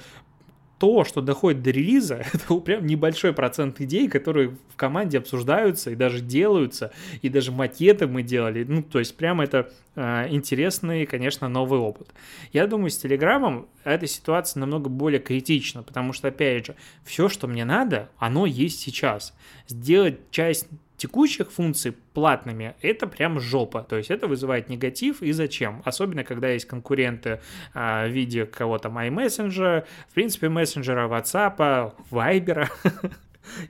то, 0.79 1.05
что 1.05 1.21
доходит 1.21 1.63
до 1.63 1.71
релиза, 1.71 2.25
это 2.33 2.55
прям 2.61 2.87
небольшой 2.87 3.33
процент 3.33 3.81
идей, 3.81 4.09
которые 4.09 4.51
в 4.51 4.77
команде 4.77 5.19
обсуждаются 5.19 5.91
и 5.91 5.95
даже 5.95 6.21
делаются, 6.21 6.93
и 7.21 7.29
даже 7.29 7.53
макеты 7.53 8.07
мы 8.07 8.23
делали. 8.23 8.65
Ну, 8.65 8.83
то 8.83 8.99
есть 8.99 9.17
прям 9.17 9.41
это 9.41 9.71
э, 9.97 10.27
интересный, 10.31 11.07
конечно, 11.07 11.49
новый 11.49 11.81
опыт. 11.81 12.09
Я 12.53 12.67
думаю, 12.67 12.91
с 12.91 12.99
Телеграмом 12.99 13.67
эта 13.85 14.07
ситуация 14.07 14.61
намного 14.61 14.89
более 14.89 15.21
критична, 15.21 15.83
потому 15.83 16.13
что, 16.13 16.29
опять 16.29 16.67
же, 16.67 16.77
все, 17.05 17.29
что 17.29 17.49
мне 17.49 17.65
надо, 17.65 18.09
оно 18.19 18.47
есть 18.47 18.81
сейчас. 18.81 19.35
Сделать 19.67 20.31
часть 20.31 20.69
текущих 20.99 21.51
функций 21.51 21.93
платными, 22.13 22.75
это 22.83 23.07
прям 23.07 23.41
жопа. 23.41 23.83
То 23.83 23.97
есть 23.97 24.11
это 24.11 24.27
вызывает 24.27 24.69
негатив 24.69 25.23
и 25.23 25.33
зачем? 25.33 25.81
Особенно, 25.85 26.25
когда 26.25 26.49
есть 26.49 26.67
конкуренты 26.67 27.41
а, 27.73 28.07
в 28.07 28.11
виде 28.11 28.45
кого-то 28.45 28.89
iMessenger, 28.89 29.87
в 30.11 30.15
принципе, 30.15 30.49
мессенджера, 30.49 31.09
WhatsApp, 31.09 31.95
Viber 32.11 32.69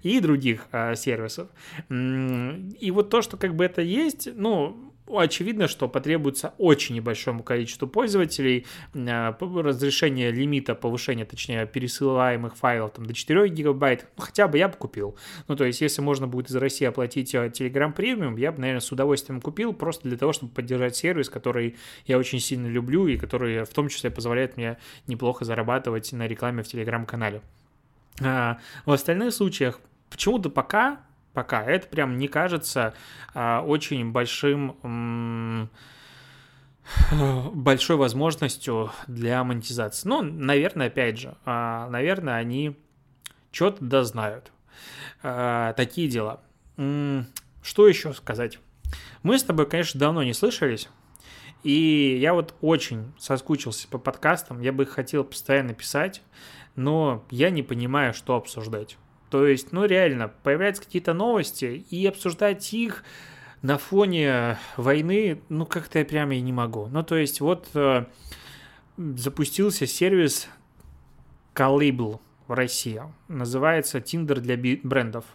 и 0.03 0.21
других 0.21 0.67
а, 0.73 0.95
сервисов. 0.95 1.49
И 1.91 2.91
вот 2.91 3.11
то, 3.11 3.23
что 3.23 3.37
как 3.37 3.55
бы 3.55 3.65
это 3.65 3.83
есть, 3.83 4.29
ну, 4.35 4.88
очевидно, 5.17 5.69
что 5.69 5.89
потребуется 5.89 6.55
очень 6.59 6.97
небольшому 6.97 7.43
количеству 7.43 7.89
пользователей 7.89 8.67
э, 8.95 9.33
разрешение 9.41 10.31
лимита 10.31 10.75
повышения, 10.75 11.25
точнее, 11.25 11.67
пересылаемых 11.67 12.57
файлов 12.57 12.93
там, 12.93 13.07
до 13.07 13.15
4 13.15 13.49
гигабайт, 13.49 14.07
ну, 14.17 14.25
хотя 14.25 14.49
бы 14.49 14.59
я 14.59 14.69
бы 14.69 14.77
купил. 14.77 15.17
Ну, 15.47 15.57
то 15.57 15.65
есть, 15.65 15.81
если 15.81 16.03
можно 16.03 16.27
будет 16.27 16.51
из 16.51 16.57
России 16.57 16.85
оплатить 16.85 17.35
э, 17.35 17.47
Telegram 17.49 17.93
премиум, 17.93 18.37
я 18.37 18.53
бы, 18.53 18.61
наверное, 18.61 18.81
с 18.81 18.93
удовольствием 18.93 19.41
купил, 19.41 19.73
просто 19.73 20.09
для 20.09 20.19
того, 20.19 20.33
чтобы 20.33 20.53
поддержать 20.53 20.97
сервис, 20.97 21.29
который 21.29 21.77
я 22.07 22.19
очень 22.19 22.41
сильно 22.41 22.67
люблю 22.67 23.07
и 23.07 23.17
который 23.17 23.65
в 23.65 23.71
том 23.71 23.89
числе 23.89 24.11
позволяет 24.11 24.57
мне 24.57 24.79
неплохо 25.07 25.45
зарабатывать 25.45 26.13
на 26.13 26.27
рекламе 26.27 26.63
в 26.63 26.67
Telegram-канале. 26.67 27.43
А, 28.21 28.59
в 28.85 28.93
остальных 28.93 29.33
случаях 29.33 29.81
почему-то 30.11 30.51
пока 30.51 31.01
пока. 31.39 31.63
Это 31.63 31.87
прям 31.87 32.19
не 32.19 32.27
кажется 32.27 32.95
а, 33.33 33.63
очень 33.63 34.11
большим 34.11 35.71
большой 37.53 37.97
возможностью 37.97 38.91
для 39.07 39.45
монетизации. 39.45 40.09
Ну, 40.09 40.23
наверное, 40.23 40.89
опять 40.89 41.21
же, 41.21 41.37
а, 41.45 41.89
наверное, 41.91 42.35
они 42.35 42.77
что-то 43.53 43.85
да 43.85 44.03
знают. 44.03 44.51
А, 45.23 45.75
такие 45.75 46.09
дела. 46.09 46.41
Что 46.75 47.87
еще 47.87 48.13
сказать? 48.15 48.59
Мы 49.23 49.39
с 49.39 49.45
тобой, 49.45 49.67
конечно, 49.67 50.01
давно 50.01 50.25
не 50.25 50.33
слышались. 50.33 50.89
И 51.63 52.19
я 52.21 52.35
вот 52.35 52.57
очень 52.61 53.13
соскучился 53.17 53.87
по 53.87 53.99
подкастам. 53.99 54.61
Я 54.61 54.73
бы 54.73 54.83
их 54.83 54.91
хотел 54.91 55.23
постоянно 55.23 55.73
писать, 55.73 56.21
но 56.75 57.25
я 57.31 57.51
не 57.51 57.63
понимаю, 57.63 58.13
что 58.13 58.35
обсуждать. 58.35 58.97
То 59.31 59.47
есть, 59.47 59.73
ну 59.73 59.85
реально, 59.85 60.29
появляются 60.29 60.83
какие-то 60.83 61.13
новости, 61.15 61.85
и 61.91 62.07
обсуждать 62.07 62.73
их 62.73 63.05
на 63.63 63.79
фоне 63.79 64.59
войны, 64.77 65.43
ну 65.49 65.67
как-то 65.67 65.99
я 65.99 66.05
прямо 66.05 66.35
и 66.35 66.41
не 66.41 66.53
могу. 66.53 66.87
Ну 66.87 67.03
то 67.03 67.17
есть, 67.17 67.41
вот 67.41 67.69
э, 67.75 68.07
запустился 68.97 69.87
сервис 69.87 70.49
Calable 71.55 72.21
в 72.49 72.55
России. 72.55 73.01
Называется 73.29 73.99
Tinder 73.99 74.41
для 74.41 74.57
брендов. 74.83 75.27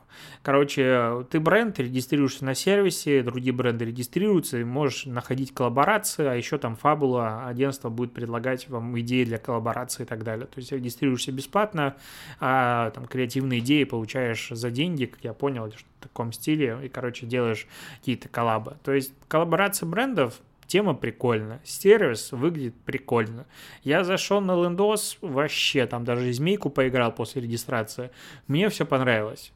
Короче, 0.41 1.25
ты 1.29 1.39
бренд, 1.39 1.79
регистрируешься 1.79 2.43
на 2.43 2.55
сервисе, 2.55 3.21
другие 3.21 3.53
бренды 3.53 3.85
регистрируются, 3.85 4.57
и 4.57 4.63
можешь 4.63 5.05
находить 5.05 5.53
коллаборации, 5.53 6.25
а 6.25 6.33
еще 6.33 6.57
там 6.57 6.75
фабула, 6.75 7.45
агентство 7.47 7.89
будет 7.89 8.13
предлагать 8.13 8.67
вам 8.67 8.99
идеи 8.99 9.23
для 9.23 9.37
коллаборации 9.37 10.03
и 10.03 10.05
так 10.05 10.23
далее. 10.23 10.47
То 10.47 10.59
есть 10.59 10.71
регистрируешься 10.71 11.31
бесплатно, 11.31 11.95
а 12.39 12.89
там 12.91 13.05
креативные 13.05 13.59
идеи 13.59 13.83
получаешь 13.83 14.49
за 14.49 14.71
деньги, 14.71 15.05
как 15.05 15.23
я 15.23 15.33
понял, 15.33 15.69
в 15.69 16.03
таком 16.03 16.33
стиле, 16.33 16.79
и, 16.83 16.89
короче, 16.89 17.27
делаешь 17.27 17.67
какие-то 17.99 18.27
коллабы. 18.27 18.77
То 18.83 18.91
есть 18.91 19.13
коллаборация 19.27 19.87
брендов 19.87 20.41
Тема 20.73 20.95
прикольная, 20.95 21.61
сервис 21.63 22.31
выглядит 22.31 22.73
прикольно. 22.83 23.45
Я 23.83 24.03
зашел 24.03 24.41
на 24.41 24.55
лендос, 24.55 25.19
вообще 25.21 25.85
там 25.85 26.03
даже 26.03 26.33
змейку 26.33 26.71
поиграл 26.71 27.11
после 27.11 27.43
регистрации. 27.43 28.09
Мне 28.47 28.69
все 28.69 28.83
понравилось. 28.83 29.53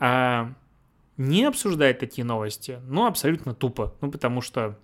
А 0.00 0.52
не 1.16 1.46
обсуждать 1.46 1.98
такие 1.98 2.26
новости, 2.26 2.78
ну, 2.82 3.06
абсолютно 3.06 3.54
тупо. 3.54 3.94
Ну, 4.02 4.10
потому 4.10 4.42
что 4.42 4.78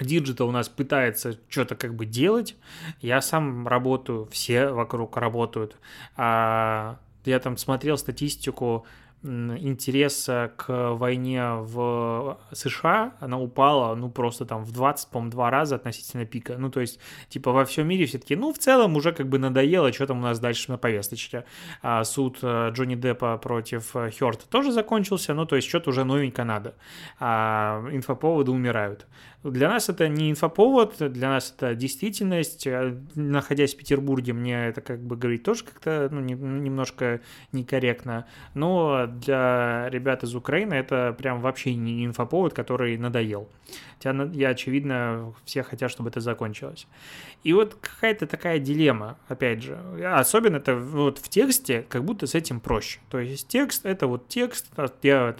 digital 0.00 0.48
у 0.48 0.50
нас 0.50 0.70
пытается 0.70 1.38
что-то 1.50 1.76
как 1.76 1.94
бы 1.94 2.06
делать. 2.06 2.56
Я 3.02 3.20
сам 3.20 3.68
работаю, 3.68 4.24
все 4.32 4.68
вокруг 4.68 5.18
работают. 5.18 5.76
А 6.16 6.98
я 7.26 7.38
там 7.38 7.58
смотрел 7.58 7.98
статистику 7.98 8.86
интереса 9.24 10.52
к 10.56 10.94
войне 10.94 11.54
в 11.54 12.38
США, 12.52 13.12
она 13.20 13.38
упала, 13.38 13.94
ну, 13.94 14.10
просто 14.10 14.44
там 14.44 14.64
в 14.64 14.72
20, 14.72 15.08
по 15.10 15.20
два 15.20 15.50
раза 15.50 15.76
относительно 15.76 16.24
пика. 16.24 16.56
Ну, 16.58 16.70
то 16.70 16.80
есть, 16.80 16.98
типа, 17.28 17.52
во 17.52 17.64
всем 17.64 17.86
мире 17.86 18.06
все-таки, 18.06 18.36
ну, 18.36 18.52
в 18.52 18.58
целом 18.58 18.96
уже 18.96 19.12
как 19.12 19.28
бы 19.28 19.38
надоело, 19.38 19.92
что 19.92 20.06
там 20.06 20.18
у 20.18 20.22
нас 20.22 20.40
дальше 20.40 20.70
на 20.70 20.78
повесточке. 20.78 21.44
А 21.82 22.04
суд 22.04 22.38
э, 22.42 22.70
Джонни 22.72 22.96
Деппа 22.96 23.38
против 23.38 23.94
э, 23.94 24.10
Хёрта 24.10 24.48
тоже 24.48 24.72
закончился, 24.72 25.34
ну, 25.34 25.46
то 25.46 25.56
есть, 25.56 25.68
что-то 25.68 25.90
уже 25.90 26.04
новенько 26.04 26.44
надо. 26.44 26.74
А 27.20 27.84
инфоповоды 27.92 28.50
умирают. 28.50 29.06
Для 29.44 29.68
нас 29.68 29.88
это 29.88 30.08
не 30.08 30.30
инфоповод, 30.30 30.96
для 30.98 31.28
нас 31.30 31.52
это 31.56 31.74
действительность. 31.74 32.66
Э, 32.66 32.96
находясь 33.14 33.74
в 33.74 33.76
Петербурге, 33.76 34.32
мне 34.32 34.68
это 34.68 34.80
как 34.80 35.00
бы 35.00 35.16
говорить 35.16 35.42
тоже 35.42 35.64
как-то 35.64 36.08
ну, 36.12 36.20
не, 36.20 36.34
немножко 36.34 37.20
некорректно. 37.50 38.26
Но 38.54 39.06
для 39.06 39.88
ребят 39.90 40.22
из 40.22 40.34
Украины 40.34 40.74
это 40.74 41.14
прям 41.18 41.40
вообще 41.40 41.74
не 41.74 42.06
инфоповод, 42.06 42.54
который 42.54 42.96
надоел. 42.96 43.48
Хотя, 44.02 44.30
я, 44.32 44.48
очевидно, 44.48 45.32
все 45.44 45.62
хотят, 45.62 45.90
чтобы 45.90 46.08
это 46.08 46.20
закончилось. 46.20 46.86
И 47.44 47.52
вот 47.52 47.74
какая-то 47.80 48.26
такая 48.26 48.58
дилемма, 48.58 49.16
опять 49.28 49.62
же. 49.62 49.78
Особенно 50.04 50.56
это 50.56 50.74
вот 50.76 51.18
в 51.18 51.28
тексте, 51.28 51.86
как 51.88 52.04
будто 52.04 52.26
с 52.26 52.34
этим 52.34 52.60
проще. 52.60 52.98
То 53.10 53.20
есть 53.20 53.46
текст— 53.46 53.84
это 53.86 54.06
вот 54.06 54.28
текст, 54.28 54.66
я, 55.02 55.36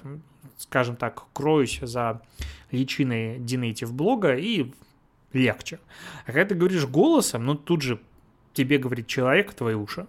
скажем 0.58 0.96
так, 0.96 1.24
кроюсь 1.32 1.80
за 1.82 2.22
личиной 2.70 3.38
Dinative 3.38 3.90
блога 3.90 4.36
и 4.36 4.72
легче. 5.32 5.80
А 6.24 6.26
когда 6.26 6.44
ты 6.44 6.54
говоришь 6.54 6.86
голосом, 6.86 7.44
ну 7.44 7.54
тут 7.56 7.82
же 7.82 8.00
тебе 8.52 8.78
говорит 8.78 9.08
человек 9.08 9.54
твои 9.54 9.74
уши, 9.74 10.06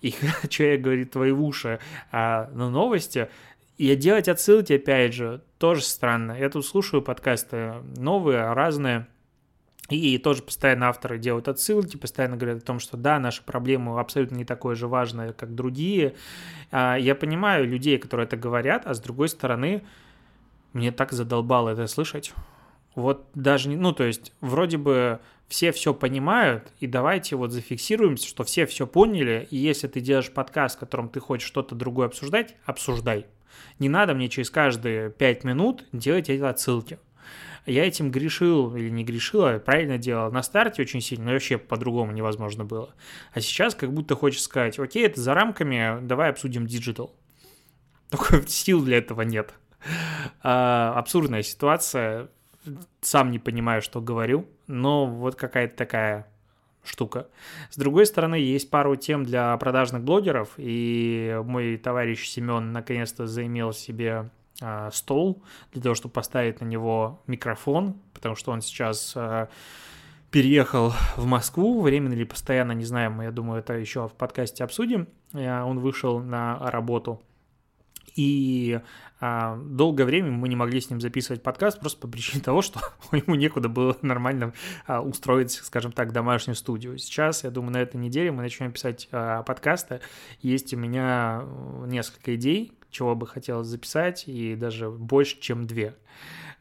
и 0.00 0.14
человек 0.48 0.80
говорит 0.80 1.10
твои 1.10 1.32
уши 1.32 1.80
а, 2.12 2.48
на 2.54 2.70
новости, 2.70 3.28
и 3.80 3.96
делать 3.96 4.28
отсылки, 4.28 4.74
опять 4.74 5.14
же, 5.14 5.42
тоже 5.56 5.80
странно. 5.80 6.32
Я 6.32 6.50
тут 6.50 6.66
слушаю 6.66 7.00
подкасты 7.00 7.76
новые, 7.96 8.52
разные, 8.52 9.06
и 9.88 10.18
тоже 10.18 10.42
постоянно 10.42 10.90
авторы 10.90 11.18
делают 11.18 11.48
отсылки, 11.48 11.96
постоянно 11.96 12.36
говорят 12.36 12.62
о 12.62 12.66
том, 12.66 12.78
что 12.78 12.98
да, 12.98 13.18
наша 13.18 13.42
проблема 13.42 13.98
абсолютно 13.98 14.36
не 14.36 14.44
такое 14.44 14.74
же 14.74 14.86
важная, 14.86 15.32
как 15.32 15.54
другие. 15.54 16.14
А, 16.70 16.96
я 16.96 17.14
понимаю 17.14 17.66
людей, 17.66 17.96
которые 17.96 18.26
это 18.26 18.36
говорят, 18.36 18.82
а 18.84 18.92
с 18.92 19.00
другой 19.00 19.30
стороны, 19.30 19.82
мне 20.74 20.92
так 20.92 21.12
задолбало 21.12 21.70
это 21.70 21.86
слышать. 21.86 22.34
Вот 22.94 23.28
даже 23.32 23.70
не, 23.70 23.76
ну 23.76 23.92
то 23.92 24.04
есть 24.04 24.34
вроде 24.42 24.76
бы 24.76 25.20
все 25.48 25.72
все 25.72 25.94
понимают, 25.94 26.70
и 26.80 26.86
давайте 26.86 27.34
вот 27.34 27.50
зафиксируемся, 27.50 28.28
что 28.28 28.44
все 28.44 28.66
все 28.66 28.86
поняли, 28.86 29.48
и 29.50 29.56
если 29.56 29.88
ты 29.88 30.00
делаешь 30.00 30.30
подкаст, 30.30 30.76
в 30.76 30.80
котором 30.80 31.08
ты 31.08 31.18
хочешь 31.18 31.48
что-то 31.48 31.74
другое 31.74 32.08
обсуждать, 32.08 32.56
обсуждай. 32.66 33.24
Не 33.78 33.88
надо 33.88 34.14
мне 34.14 34.28
через 34.28 34.50
каждые 34.50 35.10
пять 35.10 35.44
минут 35.44 35.84
делать 35.92 36.28
эти 36.28 36.42
отсылки. 36.42 36.98
Я 37.66 37.86
этим 37.86 38.10
грешил 38.10 38.74
или 38.74 38.88
не 38.88 39.04
грешил, 39.04 39.44
а 39.44 39.58
правильно 39.58 39.98
делал 39.98 40.32
на 40.32 40.42
старте 40.42 40.82
очень 40.82 41.00
сильно, 41.00 41.26
но 41.26 41.32
вообще 41.32 41.58
по-другому 41.58 42.12
невозможно 42.12 42.64
было. 42.64 42.94
А 43.32 43.40
сейчас 43.40 43.74
как 43.74 43.92
будто 43.92 44.16
хочешь 44.16 44.42
сказать, 44.42 44.78
окей, 44.78 45.06
это 45.06 45.20
за 45.20 45.34
рамками, 45.34 45.98
давай 46.02 46.30
обсудим 46.30 46.66
digital. 46.66 47.14
Только 48.10 48.42
сил 48.48 48.82
для 48.82 48.98
этого 48.98 49.22
нет. 49.22 49.54
А, 50.42 50.94
абсурдная 50.96 51.42
ситуация, 51.42 52.28
сам 53.00 53.30
не 53.30 53.38
понимаю, 53.38 53.82
что 53.82 54.00
говорю, 54.00 54.48
но 54.66 55.06
вот 55.06 55.36
какая-то 55.36 55.76
такая 55.76 56.26
штука. 56.90 57.28
С 57.70 57.76
другой 57.76 58.06
стороны, 58.06 58.34
есть 58.34 58.68
пару 58.70 58.96
тем 58.96 59.24
для 59.24 59.56
продажных 59.56 60.02
блогеров, 60.02 60.50
и 60.56 61.40
мой 61.44 61.76
товарищ 61.76 62.28
Семен 62.28 62.72
наконец-то 62.72 63.26
заимел 63.26 63.72
себе 63.72 64.30
а, 64.60 64.90
стол 64.90 65.42
для 65.72 65.82
того, 65.82 65.94
чтобы 65.94 66.12
поставить 66.12 66.60
на 66.60 66.66
него 66.66 67.22
микрофон, 67.26 67.96
потому 68.12 68.34
что 68.34 68.52
он 68.52 68.60
сейчас 68.60 69.12
а, 69.16 69.48
переехал 70.30 70.92
в 71.16 71.26
Москву, 71.26 71.80
временно 71.80 72.12
или 72.12 72.24
постоянно, 72.24 72.72
не 72.72 72.84
знаем, 72.84 73.20
я 73.20 73.30
думаю, 73.30 73.60
это 73.60 73.74
еще 73.74 74.08
в 74.08 74.12
подкасте 74.12 74.64
обсудим. 74.64 75.08
А, 75.32 75.64
он 75.64 75.78
вышел 75.78 76.18
на 76.18 76.58
работу 76.70 77.22
и 78.16 78.80
долгое 79.20 80.04
время 80.04 80.30
мы 80.30 80.48
не 80.48 80.56
могли 80.56 80.80
с 80.80 80.88
ним 80.88 81.00
записывать 81.00 81.42
подкаст 81.42 81.80
просто 81.80 82.00
по 82.00 82.08
причине 82.08 82.42
того, 82.44 82.62
что 82.62 82.80
ему 83.12 83.34
некуда 83.34 83.68
было 83.68 83.96
нормально 84.02 84.52
а, 84.86 85.02
устроить, 85.02 85.52
скажем 85.52 85.92
так, 85.92 86.12
домашнюю 86.12 86.56
студию. 86.56 86.98
Сейчас, 86.98 87.44
я 87.44 87.50
думаю, 87.50 87.72
на 87.72 87.78
этой 87.78 87.96
неделе 87.96 88.32
мы 88.32 88.42
начнем 88.42 88.72
писать 88.72 89.08
а, 89.12 89.42
подкасты. 89.42 90.00
Есть 90.40 90.72
у 90.74 90.76
меня 90.76 91.42
э, 91.42 91.84
несколько 91.86 92.34
идей, 92.34 92.72
чего 92.90 93.14
бы 93.14 93.26
хотелось 93.26 93.66
записать, 93.66 94.24
и 94.26 94.54
даже 94.56 94.90
больше, 94.90 95.38
чем 95.40 95.66
две. 95.66 95.94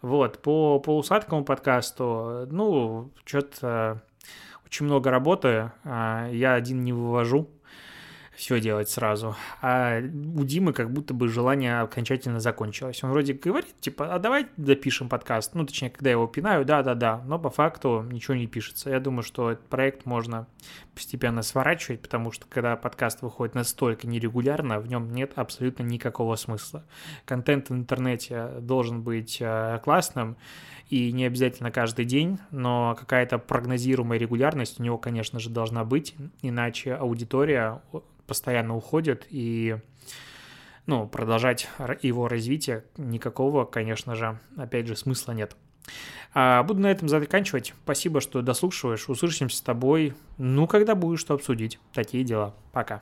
Вот, 0.02 0.42
по 0.42 0.80
полусадкому 0.80 1.44
подкасту, 1.44 2.48
ну, 2.50 3.12
что-то 3.26 4.02
очень 4.66 4.86
много 4.86 5.10
работы, 5.10 5.72
а, 5.84 6.30
я 6.32 6.54
один 6.54 6.84
не 6.84 6.94
вывожу, 6.94 7.50
все 8.40 8.62
делать 8.62 8.90
сразу. 8.90 9.36
А 9.62 10.00
у 10.00 10.46
Димы 10.46 10.72
как 10.72 10.92
будто 10.92 11.14
бы 11.14 11.28
желание 11.28 11.82
окончательно 11.82 12.40
закончилось. 12.40 13.04
Он 13.04 13.12
вроде 13.12 13.34
говорит, 13.34 13.76
типа, 13.82 14.16
а 14.16 14.18
давай 14.18 14.48
допишем 14.56 15.10
подкаст. 15.10 15.56
Ну, 15.56 15.66
точнее, 15.66 15.90
когда 15.90 16.10
я 16.10 16.14
его 16.14 16.26
пинаю, 16.26 16.64
да-да-да. 16.64 17.22
Но 17.26 17.38
по 17.38 17.50
факту 17.50 18.06
ничего 18.10 18.36
не 18.36 18.48
пишется. 18.48 18.92
Я 18.92 19.02
думаю, 19.02 19.24
что 19.24 19.52
этот 19.52 19.68
проект 19.68 20.06
можно 20.06 20.48
постепенно 20.96 21.42
сворачивать, 21.42 22.02
потому 22.02 22.32
что 22.32 22.46
когда 22.48 22.78
подкаст 22.78 23.22
выходит 23.24 23.56
настолько 23.56 24.08
нерегулярно, 24.08 24.80
в 24.80 24.88
нем 24.88 25.14
нет 25.14 25.34
абсолютно 25.36 25.84
никакого 25.84 26.38
смысла. 26.38 26.86
Контент 27.26 27.70
в 27.70 27.74
интернете 27.74 28.52
должен 28.62 29.02
быть 29.02 29.40
э, 29.42 29.82
классным, 29.84 30.38
и 30.90 31.12
не 31.12 31.26
обязательно 31.26 31.72
каждый 31.72 32.06
день, 32.06 32.40
но 32.52 32.96
какая-то 33.00 33.38
прогнозируемая 33.38 34.18
регулярность 34.18 34.80
у 34.80 34.84
него, 34.84 34.98
конечно 34.98 35.40
же, 35.40 35.50
должна 35.50 35.86
быть, 35.86 36.16
иначе 36.42 36.96
аудитория 36.96 37.82
постоянно 38.26 38.76
уходит, 38.76 39.28
и 39.30 39.78
ну, 40.86 41.08
продолжать 41.08 41.70
его 42.02 42.28
развитие 42.28 42.84
никакого, 42.98 43.66
конечно 43.66 44.16
же, 44.16 44.40
опять 44.58 44.88
же, 44.88 44.96
смысла 44.96 45.34
нет. 45.34 45.56
А, 46.34 46.64
буду 46.64 46.82
на 46.82 46.88
этом 46.88 47.10
заканчивать. 47.10 47.74
Спасибо, 47.84 48.22
что 48.22 48.42
дослушиваешь. 48.42 49.10
Услышимся 49.10 49.58
с 49.58 49.62
тобой, 49.62 50.14
ну, 50.38 50.68
когда 50.68 50.96
будешь 50.96 51.20
что 51.20 51.34
обсудить. 51.34 51.80
Такие 51.94 52.24
дела. 52.24 52.56
Пока. 52.72 53.02